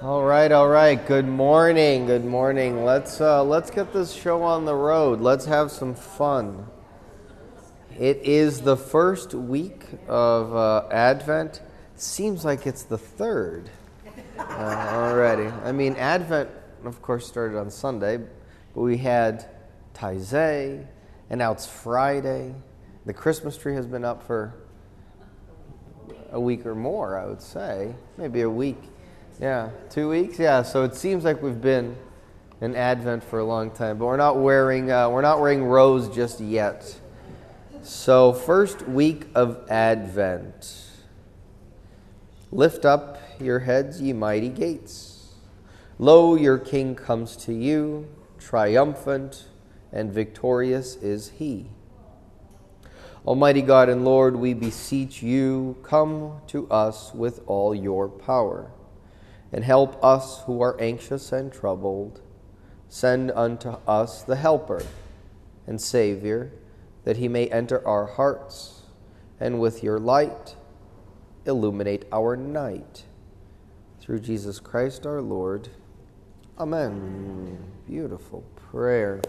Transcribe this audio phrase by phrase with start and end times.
[0.00, 1.04] All right, all right.
[1.08, 2.06] Good morning.
[2.06, 2.84] Good morning.
[2.84, 5.20] Let's uh, let's get this show on the road.
[5.20, 6.68] Let's have some fun.
[7.98, 11.62] It is the first week of uh, Advent.
[11.96, 13.70] Seems like it's the third
[14.38, 14.42] uh,
[14.92, 15.48] already.
[15.64, 16.48] I mean, Advent,
[16.84, 18.18] of course, started on Sunday,
[18.74, 19.50] but we had
[19.94, 20.86] Taizé,
[21.28, 22.54] and now it's Friday.
[23.04, 24.54] The Christmas tree has been up for
[26.30, 28.78] a week or more, I would say, maybe a week.
[29.40, 30.36] Yeah, two weeks.
[30.40, 31.96] Yeah, so it seems like we've been
[32.60, 36.12] in Advent for a long time, but we're not wearing uh, we're not wearing rose
[36.12, 36.98] just yet.
[37.82, 40.86] So first week of Advent.
[42.50, 45.34] Lift up your heads, ye mighty gates.
[46.00, 48.08] Lo, your King comes to you,
[48.40, 49.46] triumphant
[49.92, 51.66] and victorious is he.
[53.24, 58.72] Almighty God and Lord, we beseech you, come to us with all your power
[59.52, 62.20] and help us who are anxious and troubled.
[62.88, 64.82] Send unto us the Helper
[65.66, 66.52] and Savior,
[67.04, 68.82] that he may enter our hearts,
[69.40, 70.56] and with your light
[71.48, 73.04] illuminate our night.
[74.00, 75.68] Through Jesus Christ our Lord.
[76.58, 77.58] Amen.
[77.86, 79.20] Beautiful prayer.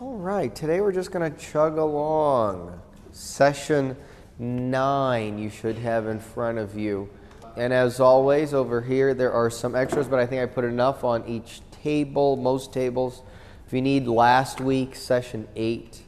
[0.00, 2.80] All right, today we're just going to chug along.
[3.12, 3.96] Session
[4.38, 7.08] 9 you should have in front of you.
[7.56, 11.04] And as always, over here there are some extras, but I think I put enough
[11.04, 13.22] on each table, most tables.
[13.66, 16.02] If you need last week, session 8,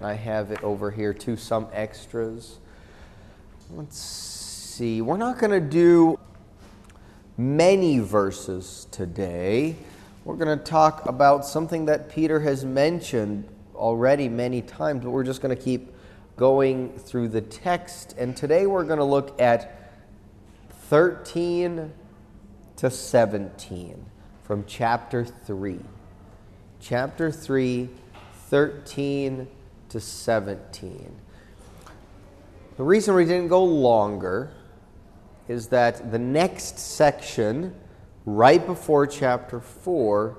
[0.00, 2.58] I have it over here too, some extras.
[3.70, 5.02] Let's see.
[5.02, 6.18] We're not going to do
[7.36, 9.76] many verses today.
[10.24, 15.24] We're going to talk about something that Peter has mentioned already many times, but we're
[15.24, 15.92] just going to keep
[16.38, 18.14] going through the text.
[18.16, 19.77] And today we're going to look at
[20.88, 21.92] 13
[22.76, 24.06] to 17
[24.42, 25.80] from chapter 3.
[26.80, 27.90] Chapter 3,
[28.46, 29.46] 13
[29.90, 31.16] to 17.
[32.78, 34.50] The reason we didn't go longer
[35.46, 37.74] is that the next section,
[38.24, 40.38] right before chapter 4,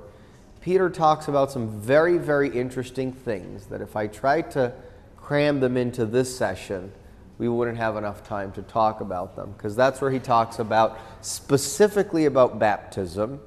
[0.62, 4.74] Peter talks about some very, very interesting things that if I tried to
[5.16, 6.92] cram them into this session,
[7.40, 11.00] we wouldn't have enough time to talk about them because that's where he talks about
[11.22, 13.40] specifically about baptism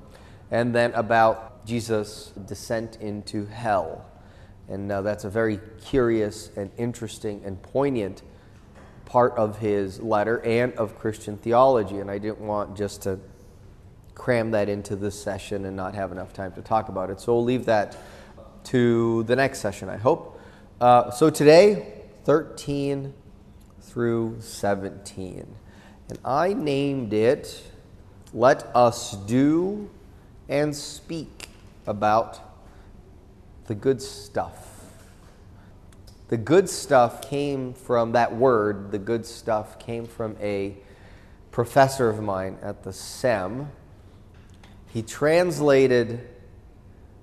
[0.51, 4.05] and then about Jesus' descent into hell.
[4.69, 8.23] And uh, that's a very curious and interesting and poignant
[9.05, 11.99] part of his letter and of Christian theology.
[11.99, 13.21] And I didn't want just to
[14.15, 17.21] cram that into this session and not have enough time to talk about it.
[17.21, 17.99] So we'll leave that
[18.65, 20.41] to the next session, I hope.
[20.81, 23.13] Uh, so today, 13
[23.93, 25.47] through 17.
[26.09, 27.63] And I named it
[28.33, 29.91] Let Us Do
[30.49, 31.49] and Speak
[31.87, 32.41] About
[33.67, 34.69] the Good Stuff.
[36.29, 40.75] The good stuff came from that word, the good stuff came from a
[41.51, 43.71] professor of mine at the SEM.
[44.95, 46.27] He translated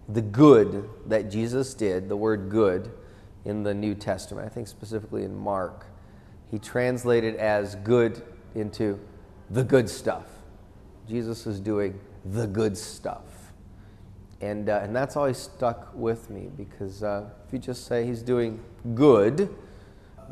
[0.08, 2.92] the good that Jesus did, the word good,
[3.44, 5.88] in the New Testament, I think specifically in Mark
[6.52, 8.22] he translated as good
[8.56, 9.00] into
[9.50, 10.26] the good stuff.
[11.08, 13.24] Jesus is doing the good stuff.
[14.42, 18.22] And, uh, and that's always stuck with me because uh, if you just say he's
[18.22, 18.60] doing
[18.96, 19.54] good,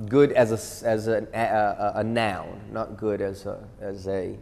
[0.08, 4.38] good as a, as a, a, a noun, not good as a, as a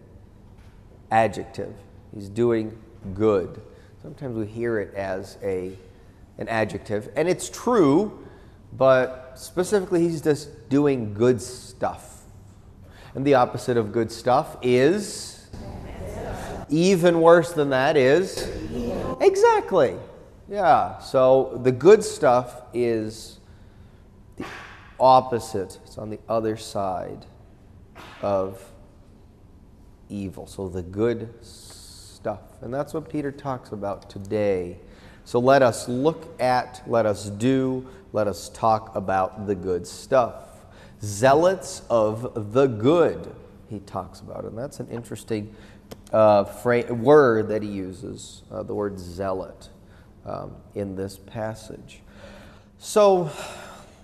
[1.11, 1.73] adjective.
[2.13, 2.77] He's doing
[3.13, 3.61] good.
[4.01, 5.77] Sometimes we hear it as a,
[6.37, 8.25] an adjective, and it's true
[8.77, 12.23] but specifically, he's just doing good stuff.
[13.13, 15.49] And the opposite of good stuff is
[16.69, 18.49] even worse than that is
[19.21, 19.95] exactly.
[20.49, 20.99] Yeah.
[20.99, 23.39] So the good stuff is
[24.37, 24.45] the
[24.99, 25.79] opposite.
[25.85, 27.25] It's on the other side
[28.21, 28.63] of
[30.09, 30.47] evil.
[30.47, 32.41] So the good stuff.
[32.61, 34.79] And that's what Peter talks about today.
[35.23, 40.45] So let us look at, let us do, let us talk about the good stuff.
[41.03, 43.35] Zealots of the good,
[43.69, 44.45] he talks about.
[44.45, 45.53] And that's an interesting
[46.13, 49.67] uh, fra- word that he uses, uh, the word zealot,
[50.25, 51.99] um, in this passage.
[52.79, 53.29] So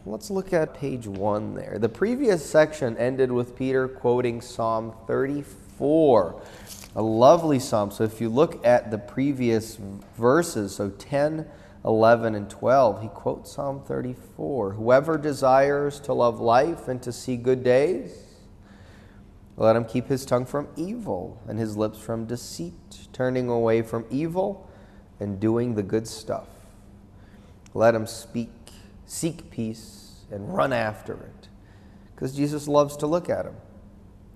[0.05, 1.77] let's look at page one there.
[1.79, 6.41] The previous section ended with Peter quoting Psalm 34
[6.93, 7.89] a lovely psalm.
[7.89, 9.77] So if you look at the previous
[10.17, 11.47] verses, so 10,
[11.83, 17.37] 11, and 12, he quotes Psalm 34 Whoever desires to love life and to see
[17.37, 18.11] good days,
[19.57, 24.05] Let him keep his tongue from evil and his lips from deceit, turning away from
[24.09, 24.69] evil
[25.19, 26.47] and doing the good stuff.
[27.73, 28.49] Let him speak,
[29.05, 31.47] seek peace, and run after it.
[32.15, 33.55] Because Jesus loves to look at him.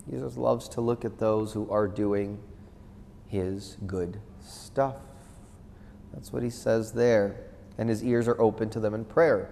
[0.09, 2.39] Jesus loves to look at those who are doing
[3.27, 4.95] his good stuff.
[6.15, 7.35] That's what he says there.
[7.77, 9.49] And his ears are open to them in prayer.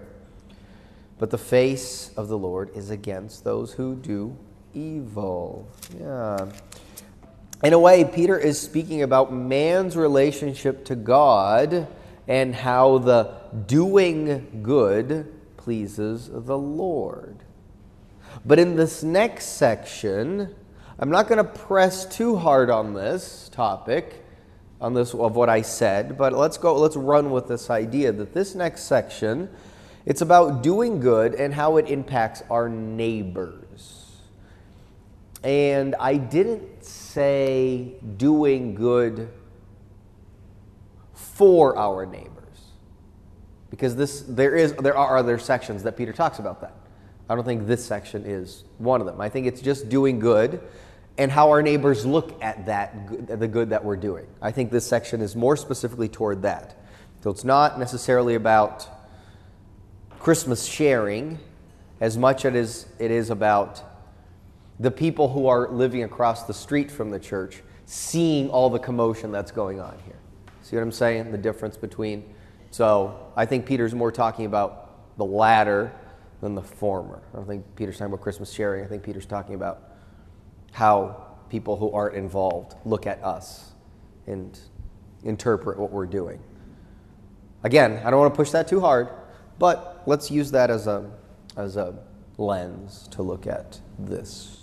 [1.18, 4.36] But the face of the Lord is against those who do
[4.74, 5.68] evil.
[6.00, 6.50] Yeah.
[7.62, 11.86] In a way, Peter is speaking about man's relationship to God
[12.26, 13.34] and how the
[13.66, 17.36] doing good pleases the Lord.
[18.44, 20.54] But in this next section,
[20.98, 24.23] I'm not going to press too hard on this topic,
[24.80, 28.34] on this of what I said, but let's go let's run with this idea that
[28.34, 29.48] this next section
[30.06, 34.20] it's about doing good and how it impacts our neighbors.
[35.42, 39.30] And I didn't say doing good
[41.14, 42.30] for our neighbors.
[43.70, 46.74] Because this there is there are other sections that Peter talks about that.
[47.28, 49.20] I don't think this section is one of them.
[49.20, 50.60] I think it's just doing good
[51.16, 54.26] and how our neighbors look at that the good that we're doing.
[54.42, 56.76] I think this section is more specifically toward that.
[57.22, 58.88] So it's not necessarily about
[60.18, 61.38] Christmas sharing
[62.00, 63.82] as much as it is about
[64.80, 69.30] the people who are living across the street from the church seeing all the commotion
[69.30, 70.16] that's going on here.
[70.62, 71.30] See what I'm saying?
[71.30, 72.34] The difference between.
[72.70, 75.92] So I think Peter's more talking about the latter
[76.40, 77.22] than the former.
[77.32, 78.84] I don't think Peter's talking about Christmas sharing.
[78.84, 79.93] I think Peter's talking about
[80.74, 83.72] how people who aren't involved look at us
[84.26, 84.58] and
[85.22, 86.40] interpret what we're doing.
[87.62, 89.08] Again, I don't want to push that too hard.
[89.58, 91.10] But let's use that as a,
[91.56, 91.94] as a
[92.38, 94.60] lens to look at this.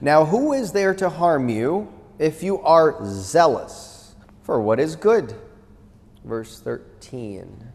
[0.00, 5.34] Now, who is there to harm you if you are zealous for what is good?
[6.24, 7.68] Verse 13.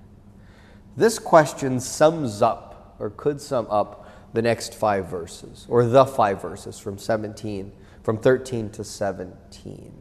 [0.96, 4.05] This question sums up, or could sum up,
[4.36, 7.72] the next five verses, or the five verses from 17,
[8.04, 9.94] from 13 to 17.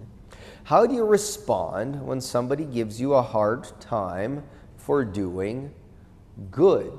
[0.64, 4.44] How do you respond when somebody gives you a hard time
[4.84, 5.72] for doing
[6.50, 6.92] good.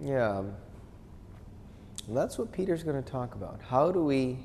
[0.00, 0.42] Yeah.
[2.08, 3.60] And that's what Peter's going to talk about.
[3.68, 4.38] How do we.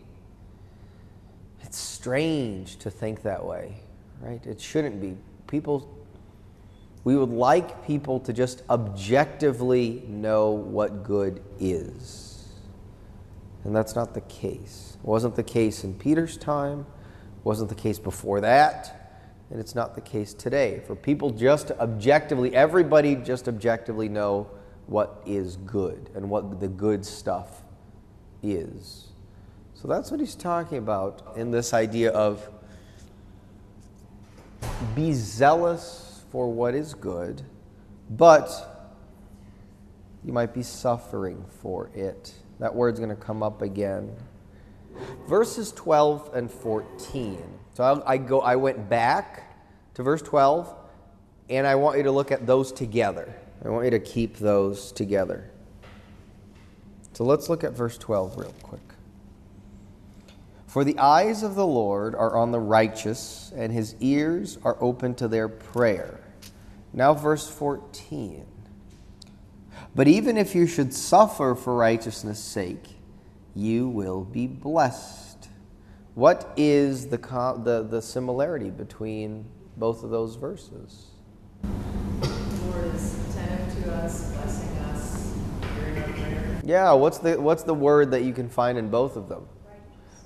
[1.62, 3.78] It's strange to think that way,
[4.20, 4.46] right?
[4.46, 5.18] It shouldn't be.
[5.48, 5.90] People.
[7.04, 12.48] We would like people to just objectively know what good is.
[13.64, 14.98] And that's not the case.
[15.00, 18.98] It wasn't the case in Peter's time, it wasn't the case before that.
[19.50, 20.82] And it's not the case today.
[20.88, 24.50] For people just objectively, everybody just objectively know
[24.88, 27.62] what is good and what the good stuff
[28.42, 29.10] is.
[29.74, 32.48] So that's what he's talking about in this idea of
[34.96, 37.42] be zealous for what is good,
[38.10, 38.50] but
[40.24, 42.34] you might be suffering for it.
[42.60, 44.16] That word's going to come up again.
[45.28, 47.42] Verses 12 and 14.
[47.74, 49.58] So I, I, go, I went back
[49.96, 50.74] to verse 12,
[51.50, 53.34] and I want you to look at those together.
[53.64, 55.50] I want you to keep those together.
[57.14, 58.82] So let's look at verse 12 real quick.
[60.72, 65.16] For the eyes of the Lord are on the righteous, and his ears are open
[65.16, 66.22] to their prayer.
[66.94, 68.46] Now, verse 14.
[69.94, 72.86] But even if you should suffer for righteousness' sake,
[73.54, 75.50] you will be blessed.
[76.16, 79.44] What is the, the, the similarity between
[79.76, 81.08] both of those verses?
[81.64, 82.28] The
[82.68, 85.36] Lord is attentive to us, blessing us,
[85.76, 86.62] hearing our prayer.
[86.64, 89.46] Yeah, what's the, what's the word that you can find in both of them?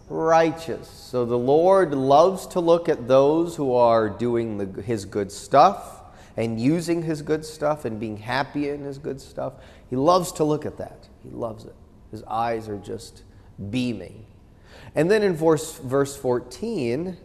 [0.07, 0.87] Righteous.
[0.87, 6.03] So the Lord loves to look at those who are doing the, His good stuff
[6.37, 9.53] and using His good stuff and being happy in His good stuff.
[9.89, 11.07] He loves to look at that.
[11.23, 11.75] He loves it.
[12.11, 13.23] His eyes are just
[13.69, 14.25] beaming.
[14.93, 17.17] And then in verse, verse 14,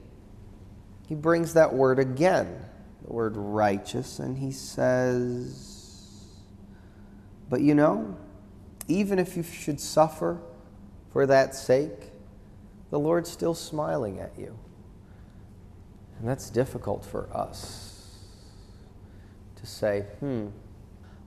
[1.06, 2.64] he brings that word again,
[3.04, 6.24] the word righteous, and he says,
[7.48, 8.16] But you know,
[8.88, 10.40] even if you should suffer
[11.12, 12.09] for that sake,
[12.90, 14.58] the Lord's still smiling at you.
[16.18, 18.18] And that's difficult for us
[19.56, 20.48] to say, hmm,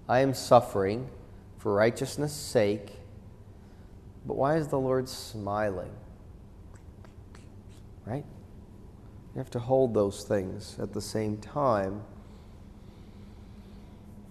[0.08, 1.10] I am suffering
[1.58, 2.92] for righteousness' sake,
[4.26, 5.92] but why is the Lord smiling?
[8.06, 8.26] right?
[9.34, 12.04] You have to hold those things at the same time.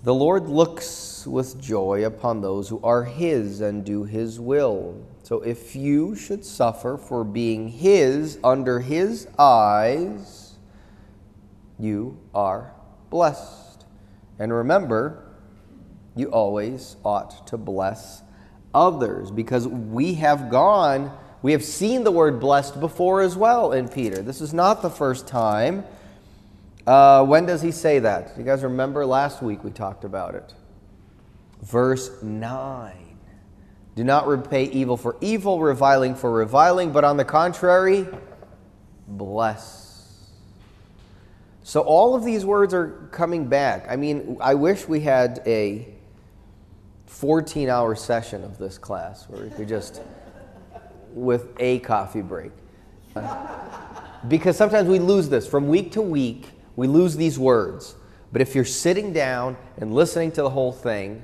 [0.04, 5.00] The Lord looks with joy upon those who are His and do His will.
[5.22, 10.54] So if you should suffer for being His under His eyes,
[11.78, 12.72] you are
[13.10, 13.84] blessed.
[14.40, 15.24] And remember,
[16.16, 18.22] you always ought to bless
[18.74, 23.88] others because we have gone, we have seen the word blessed before as well in
[23.88, 24.20] Peter.
[24.20, 25.84] This is not the first time
[26.86, 28.32] uh, when does he say that?
[28.36, 30.54] You guys remember last week we talked about it.
[31.62, 33.18] Verse 9.
[33.94, 38.06] Do not repay evil for evil, reviling for reviling, but on the contrary,
[39.06, 40.30] bless.
[41.62, 43.86] So all of these words are coming back.
[43.88, 45.86] I mean, I wish we had a
[47.06, 50.00] 14 hour session of this class where we could just,
[51.12, 52.52] with a coffee break.
[54.28, 57.94] because sometimes we lose this from week to week we lose these words.
[58.32, 61.22] But if you're sitting down and listening to the whole thing,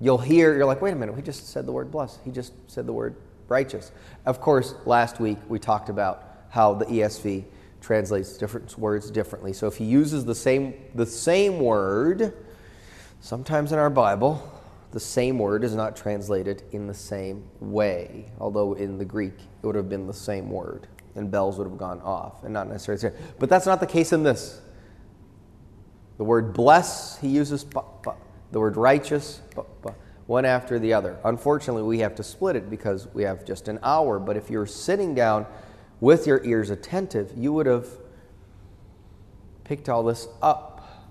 [0.00, 2.18] you'll hear, you're like, wait a minute, he just said the word bless.
[2.24, 3.16] He just said the word
[3.48, 3.92] righteous.
[4.24, 7.44] Of course, last week we talked about how the ESV
[7.80, 9.52] translates different words differently.
[9.52, 12.32] So if he uses the same, the same word,
[13.20, 14.42] sometimes in our Bible,
[14.92, 19.66] the same word is not translated in the same way, although in the Greek it
[19.66, 23.16] would have been the same word and bells would have gone off and not necessarily.
[23.38, 24.60] But that's not the case in this.
[26.20, 29.40] The word bless, he uses the word righteous,
[30.26, 31.18] one after the other.
[31.24, 34.18] Unfortunately, we have to split it because we have just an hour.
[34.18, 35.46] But if you're sitting down
[35.98, 37.88] with your ears attentive, you would have
[39.64, 41.08] picked all this up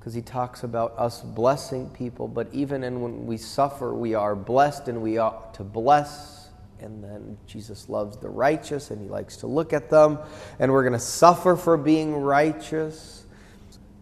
[0.00, 2.26] because he talks about us blessing people.
[2.26, 6.48] But even in when we suffer, we are blessed and we ought to bless.
[6.80, 10.18] And then Jesus loves the righteous and he likes to look at them.
[10.58, 13.17] And we're going to suffer for being righteous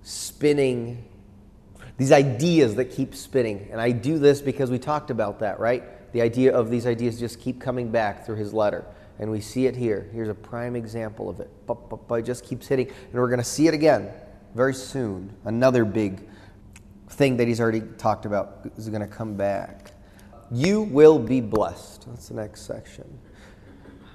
[0.07, 1.05] spinning,
[1.97, 3.69] these ideas that keep spinning.
[3.73, 6.13] And I do this because we talked about that, right?
[6.13, 8.87] The idea of these ideas just keep coming back through his letter.
[9.19, 10.09] And we see it here.
[10.13, 11.51] Here's a prime example of it.
[11.67, 12.87] But, but, but it just keeps hitting.
[12.87, 14.11] And we're going to see it again
[14.55, 15.35] very soon.
[15.45, 16.23] Another big
[17.09, 19.91] thing that he's already talked about is going to come back.
[20.53, 22.07] You will be blessed.
[22.09, 23.19] That's the next section.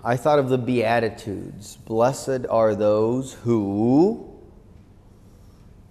[0.05, 1.75] I thought of the Beatitudes.
[1.75, 4.31] Blessed are those who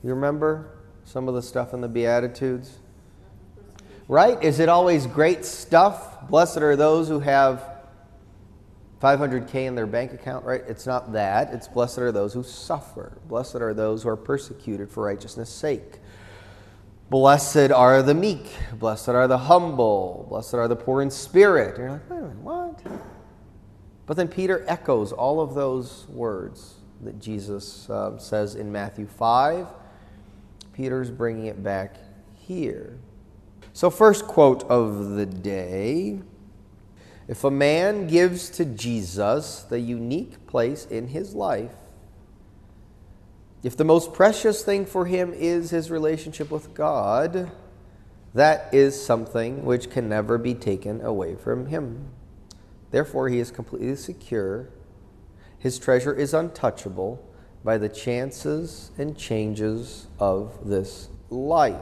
[0.03, 2.79] you remember some of the stuff in the Beatitudes?
[4.09, 4.43] Right?
[4.43, 6.29] Is it always great stuff?
[6.29, 7.63] Blessed are those who have
[9.01, 10.63] 500K in their bank account, right?
[10.69, 11.55] It's not that.
[11.55, 13.19] It's blessed are those who suffer.
[13.29, 15.99] Blessed are those who are persecuted for righteousness' sake.
[17.09, 18.47] Blessed are the meek.
[18.79, 20.27] Blessed are the humble.
[20.29, 21.77] Blessed are the poor in spirit.
[21.77, 22.83] And you're like, wait a minute, what?
[24.07, 29.67] But then Peter echoes all of those words that Jesus uh, says in Matthew 5
[30.81, 31.97] Peter's bringing it back
[32.39, 32.99] here.
[33.75, 36.23] So, first quote of the day
[37.29, 41.75] If a man gives to Jesus the unique place in his life,
[43.63, 47.53] if the most precious thing for him is his relationship with God,
[48.33, 52.09] that is something which can never be taken away from him.
[52.91, 54.71] Therefore, he is completely secure.
[55.59, 57.23] His treasure is untouchable
[57.63, 61.77] by the chances and changes of this life.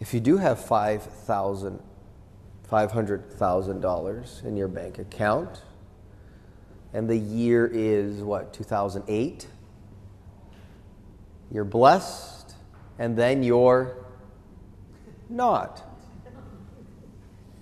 [0.00, 1.80] If you do have $5,000,
[2.70, 5.62] $500,000 in your bank account,
[6.92, 9.46] and the year is what, 2008?
[11.50, 12.54] You're blessed,
[12.98, 13.96] and then you're
[15.28, 15.82] not.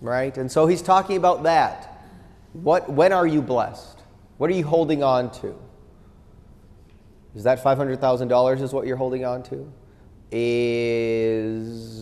[0.00, 0.37] Right?
[0.37, 2.07] And so he's talking about that.
[2.52, 3.99] What, when are you blessed?
[4.37, 5.59] What are you holding on to?
[7.35, 9.73] Is that $500,000 is what you're holding on to?
[10.31, 11.93] Is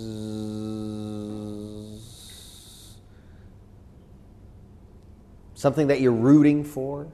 [5.54, 7.06] something that you're rooting for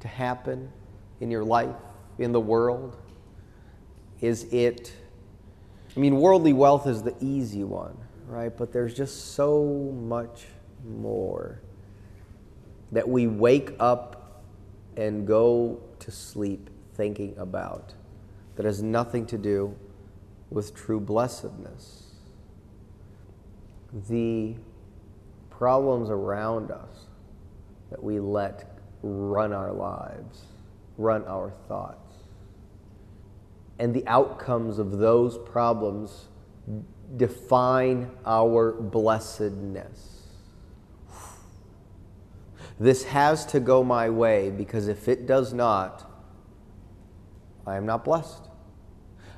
[0.00, 0.70] to happen
[1.20, 1.74] in your life,
[2.18, 2.96] in the world?
[4.20, 4.92] Is it,
[5.96, 8.56] I mean, worldly wealth is the easy one, right?
[8.56, 10.46] But there's just so much
[10.84, 11.60] more
[12.92, 14.44] that we wake up
[14.96, 17.94] and go to sleep thinking about
[18.56, 19.76] that has nothing to do
[20.50, 22.02] with true blessedness.
[24.08, 24.54] The
[25.50, 27.06] problems around us
[27.90, 30.42] that we let run our lives,
[30.96, 32.14] run our thoughts,
[33.78, 36.28] and the outcomes of those problems
[37.16, 40.22] define our blessedness.
[42.78, 46.10] This has to go my way because if it does not,
[47.66, 48.48] I am not blessed.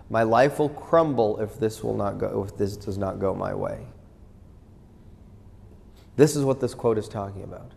[0.08, 3.54] My life will crumble if this will not go if this does not go my
[3.54, 3.86] way.
[6.16, 7.72] This is what this quote is talking about.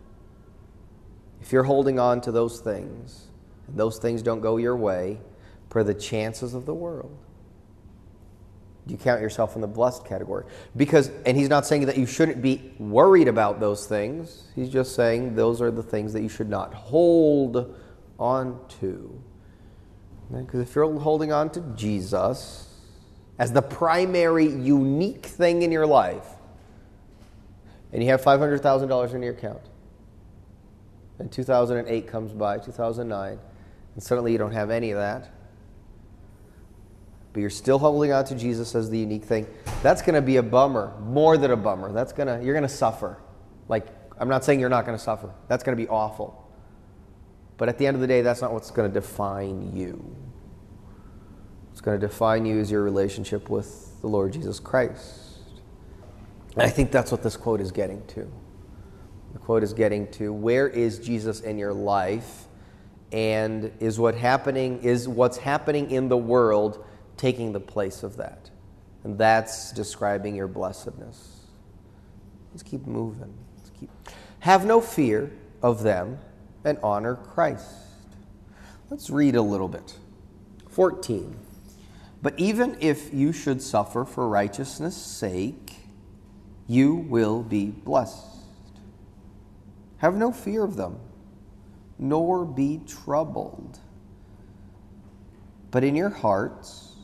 [1.40, 3.26] If you're holding on to those things,
[3.66, 5.18] and those things don't go your way,
[5.68, 7.16] per the chances of the world,
[8.86, 10.44] Do you count yourself in the blessed category.
[10.76, 14.48] Because, and he's not saying that you shouldn't be worried about those things.
[14.54, 17.76] He's just saying those are the things that you should not hold
[18.18, 19.22] on to.
[20.32, 22.68] Because if you're holding on to Jesus
[23.38, 26.26] as the primary unique thing in your life,
[27.92, 29.62] and you have $500,000 in your account,
[31.18, 33.38] and 2008 comes by, 2009,
[33.94, 35.30] and suddenly you don't have any of that,
[37.32, 39.46] but you're still holding on to Jesus as the unique thing,
[39.82, 41.92] that's going to be a bummer, more than a bummer.
[41.92, 43.18] That's going to you're going to suffer.
[43.68, 43.86] Like
[44.18, 45.32] I'm not saying you're not going to suffer.
[45.48, 46.49] That's going to be awful.
[47.60, 50.16] But at the end of the day, that's not what's going to define you.
[51.68, 55.40] What's going to define you is your relationship with the Lord Jesus Christ.
[56.54, 58.32] And I think that's what this quote is getting to.
[59.34, 62.46] The quote is getting to where is Jesus in your life
[63.12, 66.82] and is what happening is what's happening in the world
[67.18, 68.48] taking the place of that.
[69.04, 71.42] And that's describing your blessedness.
[72.52, 73.34] Let's keep moving.
[73.58, 73.90] Let's keep.
[74.38, 75.30] Have no fear
[75.62, 76.20] of them
[76.64, 77.68] and honor Christ.
[78.90, 79.96] Let's read a little bit.
[80.70, 81.36] 14.
[82.22, 85.76] But even if you should suffer for righteousness' sake,
[86.66, 88.26] you will be blessed.
[89.98, 90.98] Have no fear of them,
[91.98, 93.78] nor be troubled.
[95.70, 96.96] But in your hearts,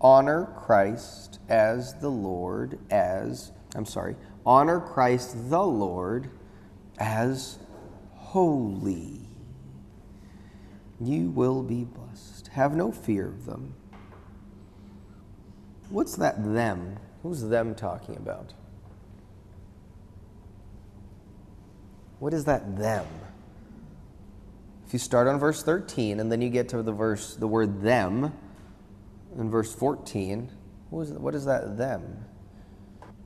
[0.00, 6.30] honor Christ as the Lord, as, I'm sorry, honor Christ the Lord
[6.98, 7.58] as
[8.34, 9.20] holy.
[11.00, 12.48] You will be blessed.
[12.48, 13.74] Have no fear of them.
[15.88, 16.98] What's that them?
[17.22, 18.52] Who's them talking about?
[22.18, 23.06] What is that them?
[24.84, 27.82] If you start on verse 13 and then you get to the verse the word
[27.82, 28.32] them,
[29.38, 30.50] in verse 14.
[30.90, 32.24] What is, what is that them?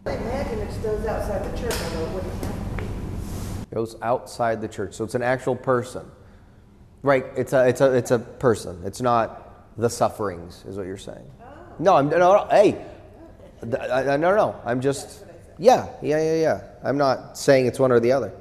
[0.04, 2.67] I imagine it's those outside the church, it wouldn't.
[3.72, 4.94] Goes outside the church.
[4.94, 6.10] So it's an actual person.
[7.02, 8.82] Right, it's a, it's a, it's a person.
[8.84, 11.30] It's not the sufferings, is what you're saying.
[11.40, 11.44] Oh.
[11.78, 12.84] No, I'm, no, no, hey,
[13.62, 14.60] no, no, no.
[14.64, 15.24] I'm just,
[15.58, 16.62] yeah, yeah, yeah, yeah.
[16.82, 18.32] I'm not saying it's one or the other.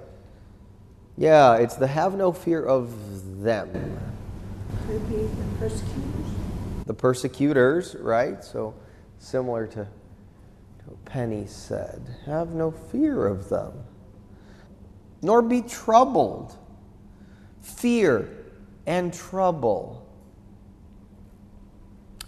[1.18, 4.00] Yeah, it's the have no fear of them.
[4.88, 6.26] Could be the persecutors.
[6.86, 8.44] The persecutors, right?
[8.44, 8.74] So
[9.20, 12.02] similar to, to what Penny said.
[12.26, 13.74] Have no fear of them,
[15.21, 16.56] nor be troubled.
[17.62, 18.30] Fear
[18.86, 20.08] and trouble.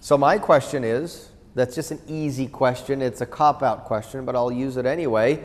[0.02, 3.02] So, my question is that's just an easy question.
[3.02, 5.44] It's a cop out question, but I'll use it anyway.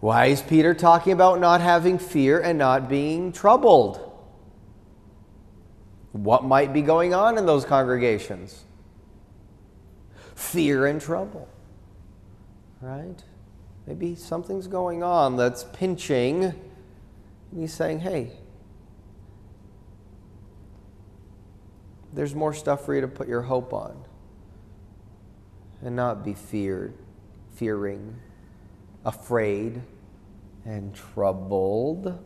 [0.00, 4.06] Why is Peter talking about not having fear and not being troubled?
[6.12, 8.64] What might be going on in those congregations?
[10.34, 11.48] Fear and trouble.
[12.80, 13.22] Right?
[13.86, 16.44] Maybe something's going on that's pinching.
[16.44, 18.32] And he's saying, hey,
[22.12, 24.04] there's more stuff for you to put your hope on
[25.82, 26.94] and not be feared,
[27.54, 28.18] fearing,
[29.04, 29.82] afraid,
[30.64, 32.24] and troubled.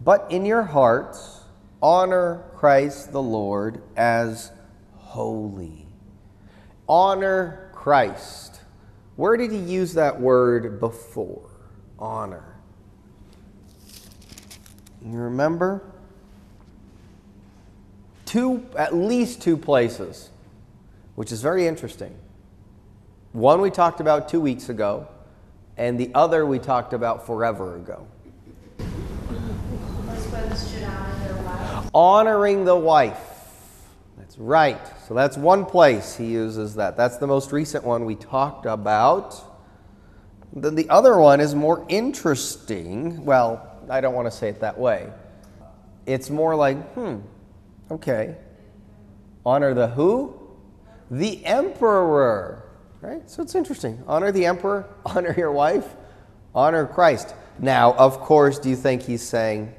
[0.00, 1.40] But in your hearts,
[1.82, 4.52] honor Christ the Lord as
[4.94, 5.87] holy.
[6.88, 8.60] Honor Christ.
[9.16, 11.50] Where did he use that word before?
[11.98, 12.56] Honor.
[15.04, 15.82] You remember?
[18.24, 20.30] Two, at least two places,
[21.14, 22.14] which is very interesting.
[23.32, 25.08] One we talked about two weeks ago,
[25.76, 28.06] and the other we talked about forever ago.
[31.94, 33.27] Honoring the wife.
[34.38, 34.80] Right.
[35.08, 36.96] So that's one place he uses that.
[36.96, 39.34] That's the most recent one we talked about.
[40.52, 43.24] Then the other one is more interesting.
[43.24, 45.12] Well, I don't want to say it that way.
[46.06, 47.16] It's more like, hmm,
[47.90, 48.36] okay.
[49.44, 50.40] Honor the who?
[51.10, 52.70] The emperor.
[53.00, 53.28] Right?
[53.28, 54.00] So it's interesting.
[54.06, 55.96] Honor the emperor, honor your wife,
[56.54, 57.34] honor Christ.
[57.58, 59.74] Now, of course, do you think he's saying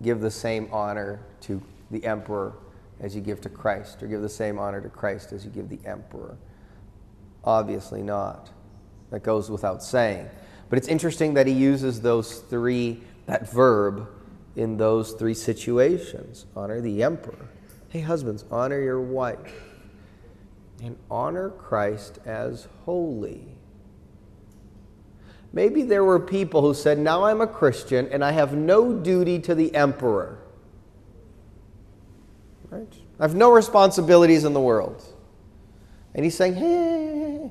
[0.00, 2.54] give the same honor to the emperor
[3.00, 5.68] as you give to Christ, or give the same honor to Christ as you give
[5.68, 6.36] the emperor?
[7.44, 8.50] Obviously not.
[9.10, 10.28] That goes without saying.
[10.68, 14.08] But it's interesting that he uses those three, that verb,
[14.58, 17.48] in those three situations honor the emperor.
[17.90, 19.54] Hey, husbands, honor your wife
[20.82, 23.46] and honor Christ as holy.
[25.52, 29.38] Maybe there were people who said, Now I'm a Christian and I have no duty
[29.40, 30.38] to the emperor.
[32.70, 32.92] Right?
[33.18, 35.02] I have no responsibilities in the world.
[36.14, 37.50] And he's saying, Hey,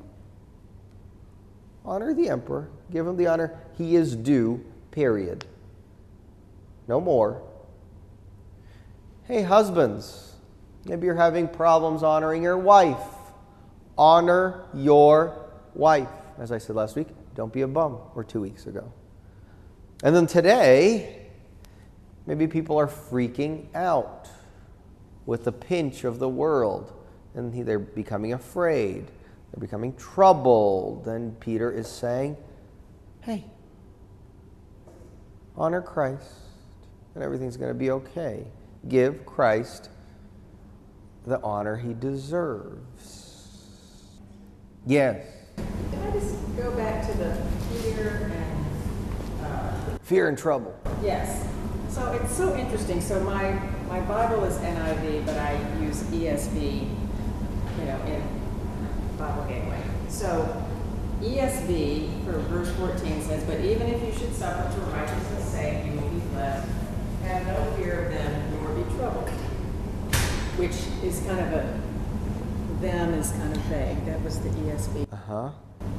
[1.86, 5.46] honor the emperor, give him the honor he is due, period.
[6.88, 7.42] No more.
[9.24, 10.36] Hey, husbands,
[10.86, 12.98] maybe you're having problems honoring your wife.
[13.98, 16.10] Honor your wife.
[16.40, 18.92] As I said last week, don't be a bum, or two weeks ago.
[20.04, 21.28] And then today,
[22.26, 24.30] maybe people are freaking out
[25.28, 26.92] with the pinch of the world,
[27.36, 29.06] and they're becoming afraid.
[29.52, 31.06] They're becoming troubled.
[31.08, 32.36] And Peter is saying,
[33.22, 33.46] hey,
[35.56, 36.32] honor Christ,
[37.14, 38.48] and everything's going to be okay.
[38.88, 39.90] Give Christ
[41.26, 43.44] the honor he deserves.
[44.86, 45.26] Yes.
[45.92, 47.36] Can I just go back to the
[47.82, 50.74] fear and, uh, Fear and trouble.
[51.04, 51.46] yes.
[51.90, 53.02] So it's so interesting.
[53.02, 58.22] So my, my Bible is NIV, but I use ESV, you know, in
[59.18, 59.82] Bible Gateway.
[60.10, 60.64] So
[61.22, 65.94] ESV for verse 14 says, But even if you should suffer for righteousness' sake, you
[65.94, 66.68] will be blessed.
[67.24, 69.30] Have no fear of them, nor be troubled.
[70.58, 71.80] Which is kind of a,
[72.82, 74.06] them is kind of vague.
[74.06, 75.08] That was the ESV.
[75.12, 75.50] Uh huh.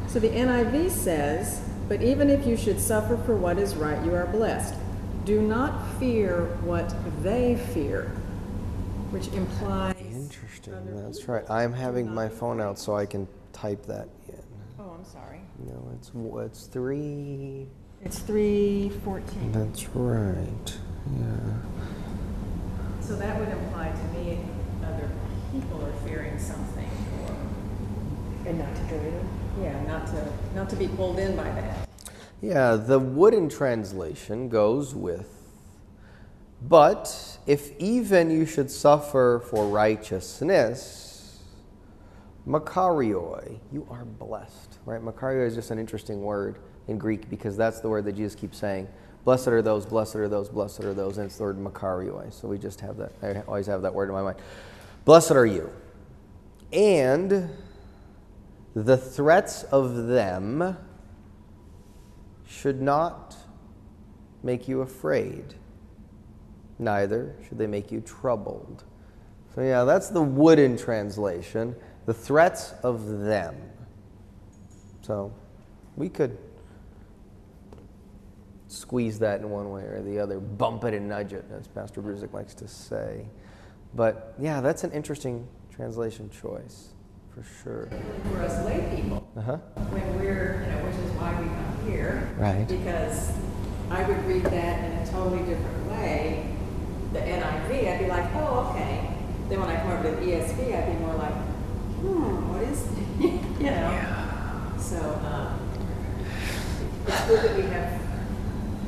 [0.09, 4.14] So the NIV says, But even if you should suffer for what is right, you
[4.14, 4.74] are blessed.
[5.28, 6.90] Do not fear what
[7.22, 8.04] they fear,
[9.10, 9.94] which implies.
[10.00, 10.72] Interesting.
[11.04, 11.34] That's people.
[11.34, 11.50] right.
[11.50, 14.42] I'm having my phone out so I can type that in.
[14.80, 15.42] Oh, I'm sorry.
[15.66, 16.12] No, it's
[16.46, 17.66] it's three.
[18.02, 19.52] It's 314.
[19.52, 20.78] That's right.
[21.20, 21.36] Yeah.
[23.02, 24.38] So that would imply to me
[24.82, 25.10] other
[25.52, 26.88] people are fearing something
[27.26, 28.48] or.
[28.48, 29.28] And not to join in?
[29.62, 31.88] Yeah, not to, not to be pulled in by that.
[32.40, 35.29] Yeah, the wooden translation goes with,
[36.62, 41.40] but if even you should suffer for righteousness,
[42.46, 44.79] makarioi, you are blessed.
[44.85, 45.03] Right?
[45.03, 48.57] Makarioi is just an interesting word in Greek because that's the word that Jesus keeps
[48.57, 48.88] saying.
[49.24, 52.33] Blessed are those, blessed are those, blessed are those, and it's the word makarioi.
[52.33, 54.38] So we just have that, I always have that word in my mind.
[55.05, 55.70] Blessed are you.
[56.72, 57.51] And
[58.74, 60.77] the threats of them
[62.48, 63.37] should not
[64.42, 65.54] make you afraid,
[66.78, 68.84] neither should they make you troubled.
[69.54, 71.76] So, yeah, that's the wooden translation.
[72.06, 73.54] The threats of them.
[75.02, 75.32] So,
[75.96, 76.38] we could
[78.68, 82.00] squeeze that in one way or the other, bump it and nudge it, as Pastor
[82.00, 83.26] Brusick likes to say.
[83.94, 86.90] But yeah, that's an interesting translation choice,
[87.34, 87.88] for sure.
[88.30, 89.56] For us lay people, Uh huh.
[89.90, 92.29] when we're, you know, which is why we come here.
[92.38, 92.66] Right.
[92.68, 93.33] Because
[93.90, 96.55] I would read that in a totally different way.
[97.12, 99.14] The NIV, I'd be like, oh, okay.
[99.48, 102.87] Then when I come over to the ESV, I'd be more like, hmm, what is,
[103.61, 104.74] you know?
[104.79, 105.59] So, um,
[107.07, 108.01] it's good that we have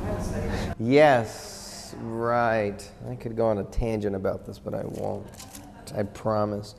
[0.01, 0.47] Bible study.
[0.79, 2.91] Yes, right.
[3.09, 5.27] I could go on a tangent about this, but I won't.
[5.95, 6.75] I promise.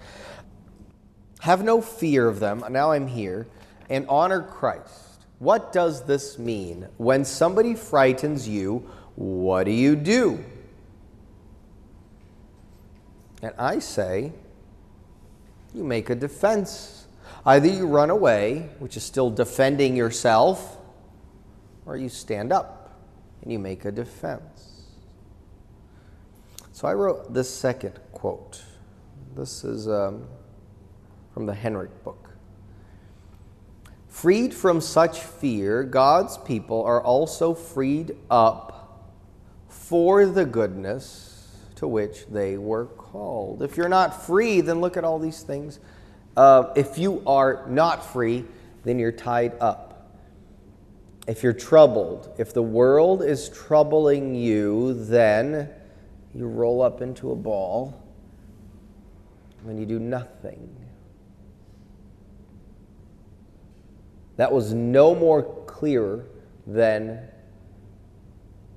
[1.40, 2.64] Have no fear of them.
[2.70, 3.48] Now I'm here.
[3.90, 5.01] And honor Christ.
[5.42, 6.86] What does this mean?
[6.98, 10.44] When somebody frightens you, what do you do?
[13.42, 14.32] And I say,
[15.74, 17.06] you make a defense.
[17.44, 20.78] Either you run away, which is still defending yourself,
[21.86, 22.96] or you stand up
[23.42, 24.84] and you make a defense.
[26.70, 28.62] So I wrote this second quote.
[29.34, 30.24] This is um,
[31.34, 32.21] from the Henrik book.
[34.12, 39.08] Freed from such fear, God's people are also freed up
[39.68, 43.62] for the goodness to which they were called.
[43.62, 45.80] If you're not free, then look at all these things.
[46.36, 48.44] Uh, if you are not free,
[48.84, 49.92] then you're tied up
[51.26, 55.70] if you're troubled, if the world is troubling you, then
[56.34, 58.02] you roll up into a ball
[59.66, 60.68] and you do nothing.
[64.42, 66.26] That was no more clear
[66.66, 67.20] than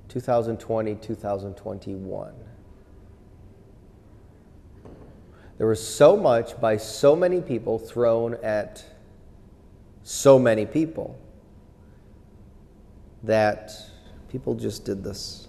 [0.06, 2.32] 2020, 2021.
[5.58, 8.84] There was so much by so many people thrown at
[10.04, 11.18] so many people
[13.24, 13.72] that
[14.28, 15.48] people just did this.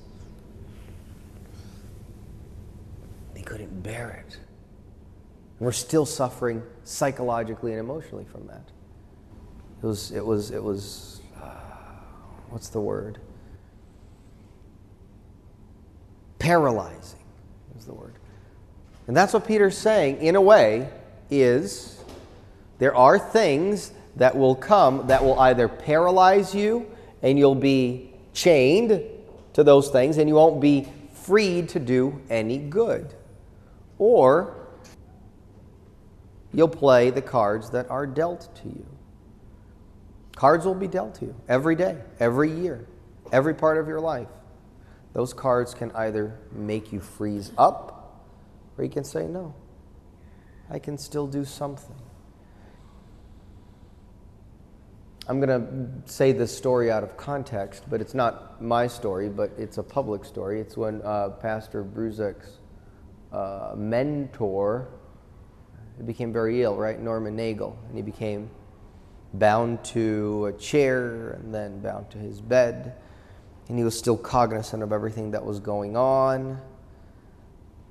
[3.36, 4.40] They couldn't bear it.
[5.60, 8.72] We're still suffering psychologically and emotionally from that.
[9.82, 11.50] It was, it was, it was, uh,
[12.50, 13.20] what's the word?
[16.40, 17.20] Paralyzing
[17.78, 18.14] is the word.
[19.08, 20.90] And that's what Peter's saying, in a way,
[21.30, 22.04] is
[22.80, 26.90] there are things that will come that will either paralyze you
[27.22, 29.02] and you'll be chained
[29.54, 33.14] to those things and you won't be freed to do any good.
[34.00, 34.56] Or
[36.54, 38.86] you'll play the cards that are dealt to you.
[40.38, 42.88] Cards will be dealt to you every day, every year,
[43.32, 44.28] every part of your life.
[45.14, 48.24] Those cards can either make you freeze up
[48.78, 49.56] or you can say, no,
[50.70, 51.96] I can still do something.
[55.28, 59.50] I'm going to say this story out of context, but it's not my story, but
[59.58, 60.62] it's a public story.
[60.62, 62.60] It's when uh, Pastor Bruzek's
[63.34, 64.88] uh, mentor
[66.06, 67.02] became very ill, right?
[67.02, 67.76] Norman Nagel.
[67.88, 68.52] And he became
[69.34, 72.96] bound to a chair and then bound to his bed.
[73.68, 76.60] And he was still cognizant of everything that was going on.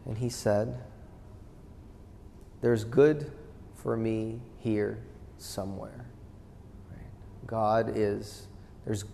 [0.06, 0.78] And he said,
[2.60, 3.30] There's good
[3.74, 4.98] for me here
[5.38, 6.06] somewhere.
[7.46, 8.48] God is,
[8.84, 9.04] there's,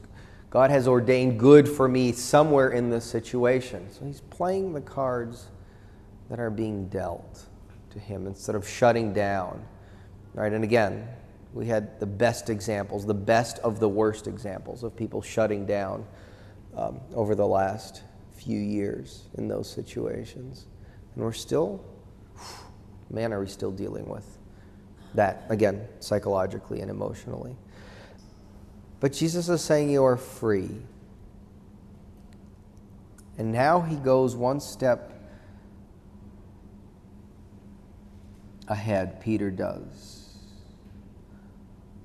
[0.51, 3.87] God has ordained good for me somewhere in this situation.
[3.91, 5.49] So he's playing the cards
[6.31, 7.47] that are being dealt
[7.91, 9.63] to him instead of shutting down.
[10.35, 10.53] Right?
[10.53, 11.07] And again,
[11.53, 16.05] we had the best examples, the best of the worst examples of people shutting down
[16.77, 20.67] um, over the last few years in those situations.
[21.15, 21.85] And we're still,
[23.11, 24.27] man, are we still dealing with
[25.15, 27.57] that, again, psychologically and emotionally.
[29.01, 30.71] But Jesus is saying you are free.
[33.39, 35.13] And now he goes one step
[38.69, 40.12] ahead, Peter does.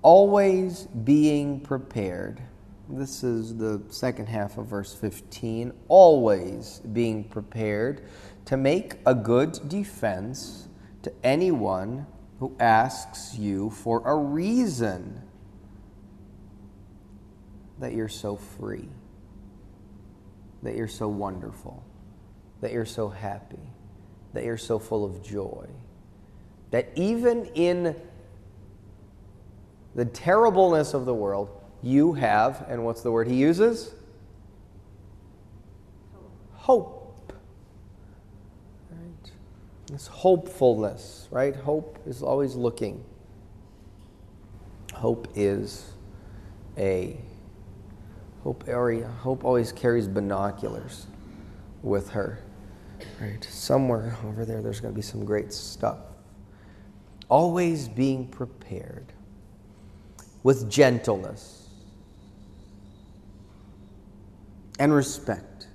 [0.01, 2.41] Always being prepared.
[2.89, 5.73] This is the second half of verse 15.
[5.87, 8.07] Always being prepared
[8.45, 10.67] to make a good defense
[11.01, 12.05] to anyone
[12.39, 15.21] who asks you for a reason
[17.79, 18.87] that you're so free,
[20.63, 21.83] that you're so wonderful,
[22.61, 23.59] that you're so happy,
[24.33, 25.67] that you're so full of joy,
[26.71, 27.95] that even in
[29.97, 31.49] the terribleness of the world,
[31.81, 33.95] you have, and what's the word he uses?
[36.53, 37.33] Hope.
[38.91, 39.31] Right?
[39.91, 41.55] This hopefulness, right?
[41.55, 43.03] Hope is always looking.
[44.93, 45.93] Hope is
[46.77, 47.17] a
[48.43, 49.07] Hope area.
[49.07, 51.07] Hope always carries binoculars
[51.81, 52.37] with her.
[53.19, 53.43] Right?
[53.49, 55.97] Somewhere over there, there's going to be some great stuff.
[57.29, 59.11] Always being prepared
[60.47, 61.67] with gentleness
[64.79, 65.67] and respect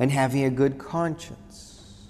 [0.00, 2.08] and having a good conscience.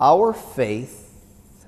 [0.00, 1.14] Our faith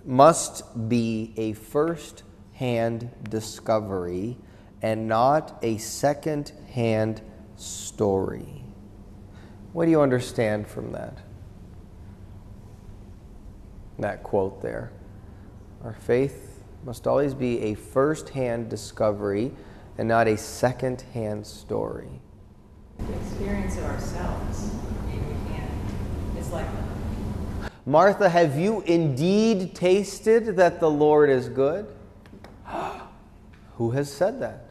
[0.05, 2.25] must be a first
[2.55, 4.37] hand discovery
[4.83, 7.23] and not a second hand
[7.55, 8.65] story.
[9.73, 11.19] What do you understand from that?
[14.01, 14.91] That quote there.
[15.85, 19.53] Our faith must always be a first hand discovery
[19.99, 22.09] and not a second hand story.
[22.99, 24.75] To experience it ourselves.
[25.07, 25.19] We
[25.53, 25.71] can't.
[26.39, 26.67] It's like
[27.85, 31.87] Martha, have you indeed tasted that the Lord is good?
[33.77, 34.65] Who has said that?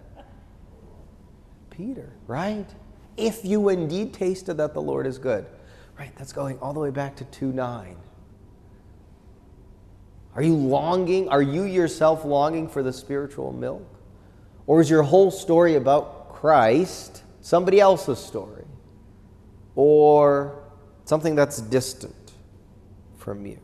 [1.69, 2.65] Peter, right?
[3.17, 5.45] If you indeed tasted that the Lord is good.
[5.97, 7.95] Right, that's going all the way back to 2 9.
[10.36, 11.30] Are you longing?
[11.30, 13.88] Are you yourself longing for the spiritual milk?
[14.65, 18.65] Or is your whole story about Christ somebody else's story?
[19.76, 20.63] Or
[21.06, 22.34] something that's distant
[23.17, 23.60] from you?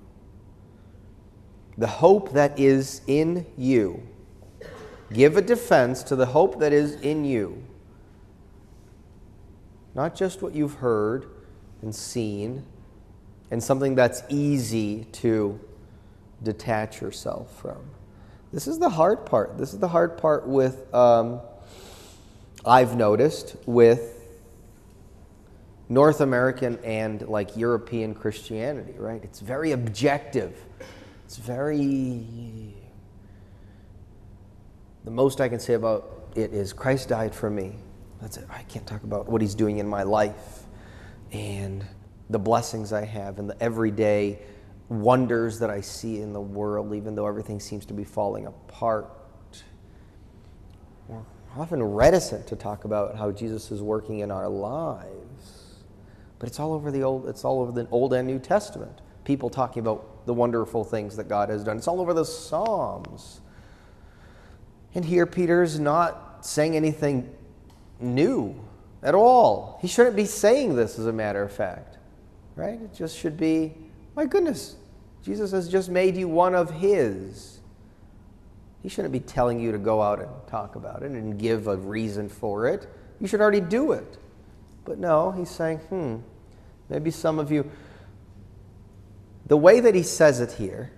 [1.78, 4.04] The hope that is in you
[5.12, 7.64] Give a defense to the hope that is in you.
[9.96, 11.26] Not just what you've heard
[11.82, 12.64] and seen,
[13.50, 15.60] and something that's easy to
[16.43, 17.78] detach yourself from.
[18.52, 19.58] This is the hard part.
[19.58, 21.41] This is the hard part with, um,
[22.65, 24.15] I've noticed, with
[25.88, 29.23] North American and like European Christianity, right?
[29.23, 30.56] It's very objective.
[31.25, 32.75] It's very
[35.06, 37.75] the most I can say about it is Christ died for me.
[38.21, 38.45] That's it.
[38.49, 40.63] I can't talk about what he's doing in my life.
[41.32, 41.86] and
[42.30, 44.39] the blessings I have and the everyday
[44.89, 49.10] wonders that I see in the world, even though everything seems to be falling apart.
[51.08, 51.21] We're
[51.58, 55.75] often reticent to talk about how Jesus is working in our lives.
[56.38, 59.02] But it's all over the old it's all over the Old and New Testament.
[59.23, 61.78] People talking about the wonderful things that God has done.
[61.78, 63.41] It's all over the Psalms.
[64.95, 67.36] And here Peter is not saying anything
[67.99, 68.56] new
[69.04, 69.78] at all.
[69.82, 71.97] He shouldn't be saying this as a matter of fact.
[72.56, 72.82] Right?
[72.82, 73.75] It just should be,
[74.20, 74.76] my goodness,
[75.24, 77.62] Jesus has just made you one of his.
[78.84, 81.78] He shouldn't be telling you to go out and talk about it and give a
[81.78, 82.86] reason for it.
[83.22, 84.18] You should already do it.
[84.84, 86.18] But no, he's saying, hmm,
[86.90, 87.72] maybe some of you.
[89.46, 90.92] The way that he says it here,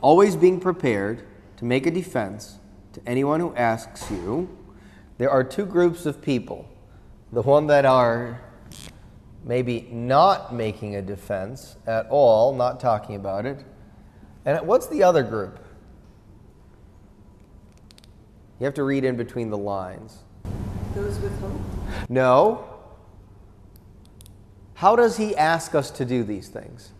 [0.00, 1.24] always being prepared
[1.56, 2.60] to make a defense
[2.92, 4.48] to anyone who asks you,
[5.18, 6.68] there are two groups of people.
[7.32, 8.40] The one that are
[9.44, 13.64] maybe not making a defense at all, not talking about it.
[14.44, 15.58] And what's the other group?
[18.58, 20.18] You have to read in between the lines.
[20.94, 21.52] Those with hope?
[22.08, 22.64] No.
[24.74, 26.92] How does he ask us to do these things?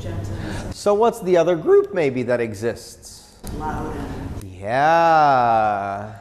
[0.00, 3.38] Gentleness, So, what's the other group maybe that exists?
[3.58, 3.94] loud
[4.44, 6.16] Yeah.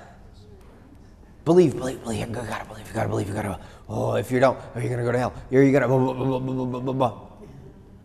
[1.45, 2.19] Believe, believe, believe.
[2.19, 2.88] You gotta believe.
[2.88, 3.27] You gotta believe.
[3.27, 3.59] You gotta.
[3.89, 5.34] Oh, if you don't, are you're gonna go to hell.
[5.49, 5.88] You're, you're gonna.
[5.88, 7.19] Blah, blah, blah, blah, blah, blah, blah.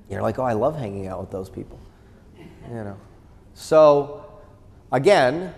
[0.08, 1.78] You're like, oh, I love hanging out with those people.
[2.38, 2.96] You know.
[3.52, 4.24] So,
[4.90, 5.54] again,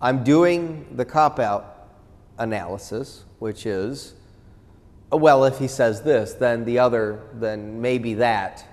[0.00, 1.90] I'm doing the cop out
[2.38, 4.14] analysis, which is,
[5.12, 8.64] oh, well, if he says this, then the other, then maybe that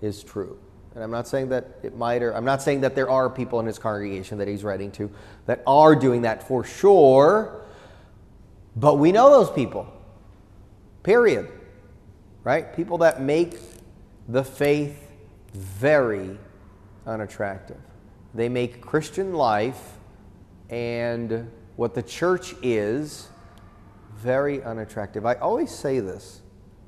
[0.00, 0.58] is true.
[0.94, 3.58] And I'm not saying that it might, or I'm not saying that there are people
[3.58, 5.10] in his congregation that he's writing to
[5.46, 7.62] that are doing that for sure,
[8.76, 9.88] but we know those people.
[11.04, 11.48] Period.
[12.42, 12.74] Right?
[12.74, 13.58] People that make
[14.28, 15.10] the faith
[15.52, 16.36] very
[17.06, 17.78] unattractive.
[18.34, 19.92] They make Christian life
[20.68, 23.28] and what the church is
[24.16, 25.24] very unattractive.
[25.24, 26.40] I always say this.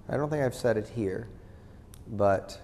[0.09, 1.29] I don't think I've said it here,
[2.09, 2.61] but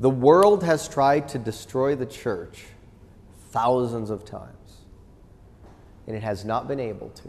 [0.00, 2.64] the world has tried to destroy the church
[3.50, 4.78] thousands of times,
[6.06, 7.28] and it has not been able to.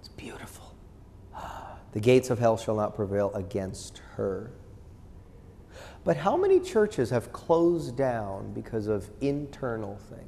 [0.00, 0.57] It's beautiful.
[1.92, 4.50] The gates of hell shall not prevail against her.
[6.04, 10.22] But how many churches have closed down because of internal things?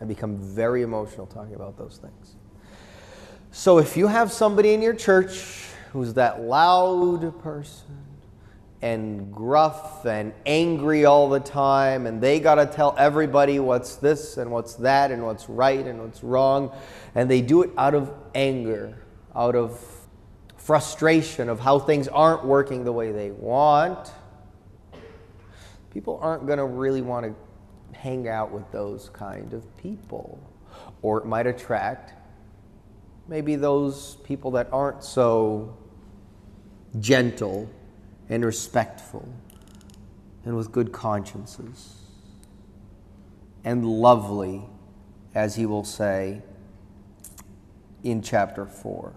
[0.00, 2.36] I become very emotional talking about those things.
[3.50, 8.07] So if you have somebody in your church who's that loud person
[8.80, 14.36] and gruff and angry all the time, and they got to tell everybody what's this
[14.36, 16.72] and what's that and what's right and what's wrong,
[17.14, 18.96] and they do it out of anger,
[19.34, 19.80] out of
[20.56, 24.12] frustration of how things aren't working the way they want,
[25.90, 30.38] people aren't going to really want to hang out with those kind of people.
[31.02, 32.12] Or it might attract
[33.26, 35.76] maybe those people that aren't so
[37.00, 37.68] gentle
[38.28, 39.28] and respectful
[40.44, 41.96] and with good consciences
[43.64, 44.62] and lovely,
[45.34, 46.42] as he will say
[48.02, 49.12] in chapter 4.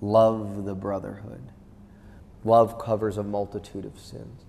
[0.00, 1.42] Love the brotherhood.
[2.44, 4.44] Love covers a multitude of sins.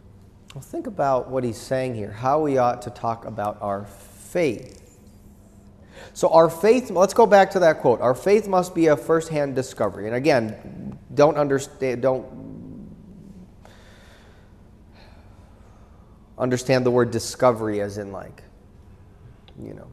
[0.56, 5.00] Well, think about what he's saying here, how we ought to talk about our faith.
[6.14, 8.02] So, our faith, let's go back to that quote.
[8.02, 10.08] Our faith must be a first hand discovery.
[10.08, 12.26] And again, don't understand, don't
[16.42, 18.44] understand the word discovery as in, like,
[19.62, 19.88] you know,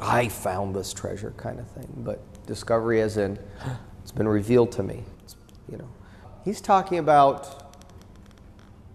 [0.00, 3.36] I found this treasure kind of thing, but discovery as in,
[4.00, 5.02] it's been revealed to me.
[5.24, 5.34] It's,
[5.70, 5.88] you know,
[6.44, 7.76] he's talking about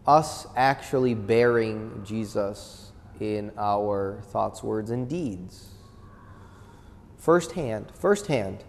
[0.07, 5.71] us actually bearing Jesus in our thoughts, words, and deeds.
[7.17, 8.63] Firsthand, firsthand,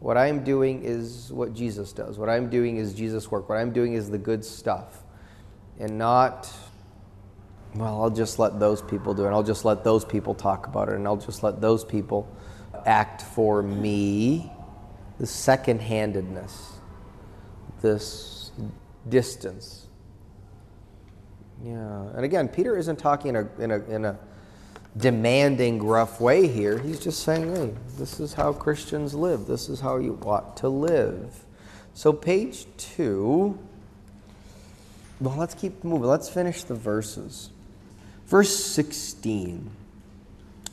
[0.00, 2.18] what I am doing is what Jesus does.
[2.18, 3.48] What I'm doing is Jesus' work.
[3.48, 5.03] What I'm doing is the good stuff.
[5.78, 6.52] And not,
[7.74, 9.30] well, I'll just let those people do it.
[9.30, 10.94] I'll just let those people talk about it.
[10.94, 12.28] And I'll just let those people
[12.86, 14.50] act for me.
[15.18, 16.72] The second handedness,
[17.80, 18.50] this
[19.08, 19.86] distance.
[21.64, 22.08] Yeah.
[22.14, 24.18] And again, Peter isn't talking in a, in a, in a
[24.96, 26.78] demanding, gruff way here.
[26.78, 29.46] He's just saying, hey, this is how Christians live.
[29.46, 31.44] This is how you ought to live.
[31.94, 33.58] So, page two.
[35.20, 36.08] Well, let's keep moving.
[36.08, 37.50] Let's finish the verses.
[38.26, 39.70] Verse 16.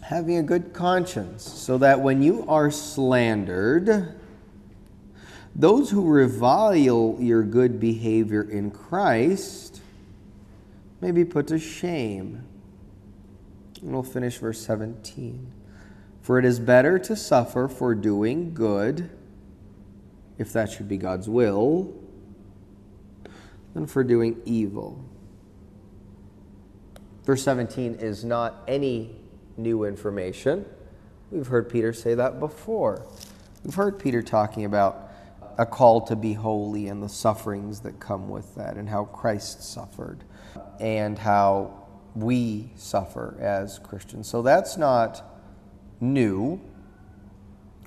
[0.02, 4.20] having a good conscience, so that when you are slandered,
[5.56, 9.80] those who revile your good behavior in Christ
[11.00, 12.44] may be put to shame.
[13.82, 15.52] And we'll finish verse 17.
[16.22, 19.10] For it is better to suffer for doing good,
[20.38, 21.94] if that should be God's will,
[23.74, 25.04] than for doing evil.
[27.26, 29.16] Verse 17 is not any
[29.58, 30.66] new information.
[31.30, 33.06] We've heard Peter say that before.
[33.64, 35.10] We've heard Peter talking about
[35.58, 39.64] a call to be holy and the sufferings that come with that, and how Christ
[39.64, 40.24] suffered,
[40.80, 44.28] and how we suffer as Christians.
[44.28, 45.24] So that's not
[46.00, 46.60] new,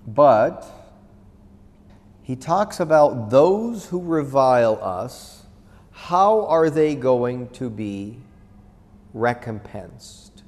[0.06, 0.64] but
[2.22, 5.43] he talks about those who revile us.
[5.94, 8.18] How are they going to be
[9.14, 10.42] recompensed?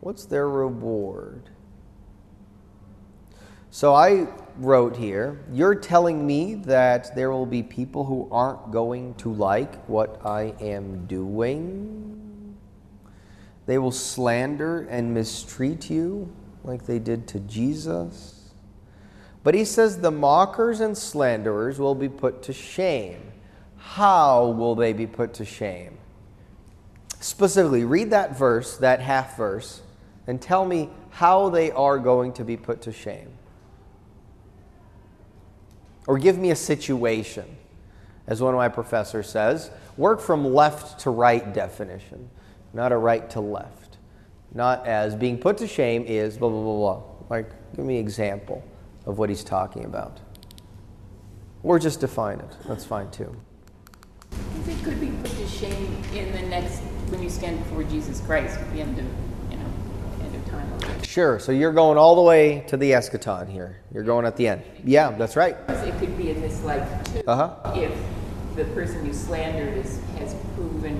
[0.00, 1.48] What's their reward?
[3.70, 9.14] So I wrote here, you're telling me that there will be people who aren't going
[9.14, 12.56] to like what I am doing?
[13.66, 18.52] They will slander and mistreat you like they did to Jesus?
[19.42, 23.32] But he says the mockers and slanderers will be put to shame.
[23.92, 25.96] How will they be put to shame?
[27.20, 29.80] Specifically, read that verse, that half verse,
[30.26, 33.30] and tell me how they are going to be put to shame.
[36.06, 37.56] Or give me a situation.
[38.26, 42.28] As one of my professors says, work from left to right definition,
[42.74, 43.96] not a right to left.
[44.52, 47.02] Not as being put to shame is blah, blah, blah, blah.
[47.30, 48.62] Like, give me an example
[49.06, 50.20] of what he's talking about.
[51.62, 52.56] Or just define it.
[52.66, 53.34] That's fine too.
[54.68, 58.58] They could be put to shame in the next, when you stand before Jesus Christ
[58.58, 59.06] at the end of
[60.50, 61.02] time.
[61.02, 61.38] Sure.
[61.38, 63.80] So you're going all the way to the eschaton here.
[63.94, 64.62] You're going at the end.
[64.84, 65.56] Yeah, that's right.
[65.68, 67.22] It could be in this life too.
[67.26, 67.72] Uh-huh.
[67.74, 67.96] If
[68.56, 70.98] the person you slandered is, has proven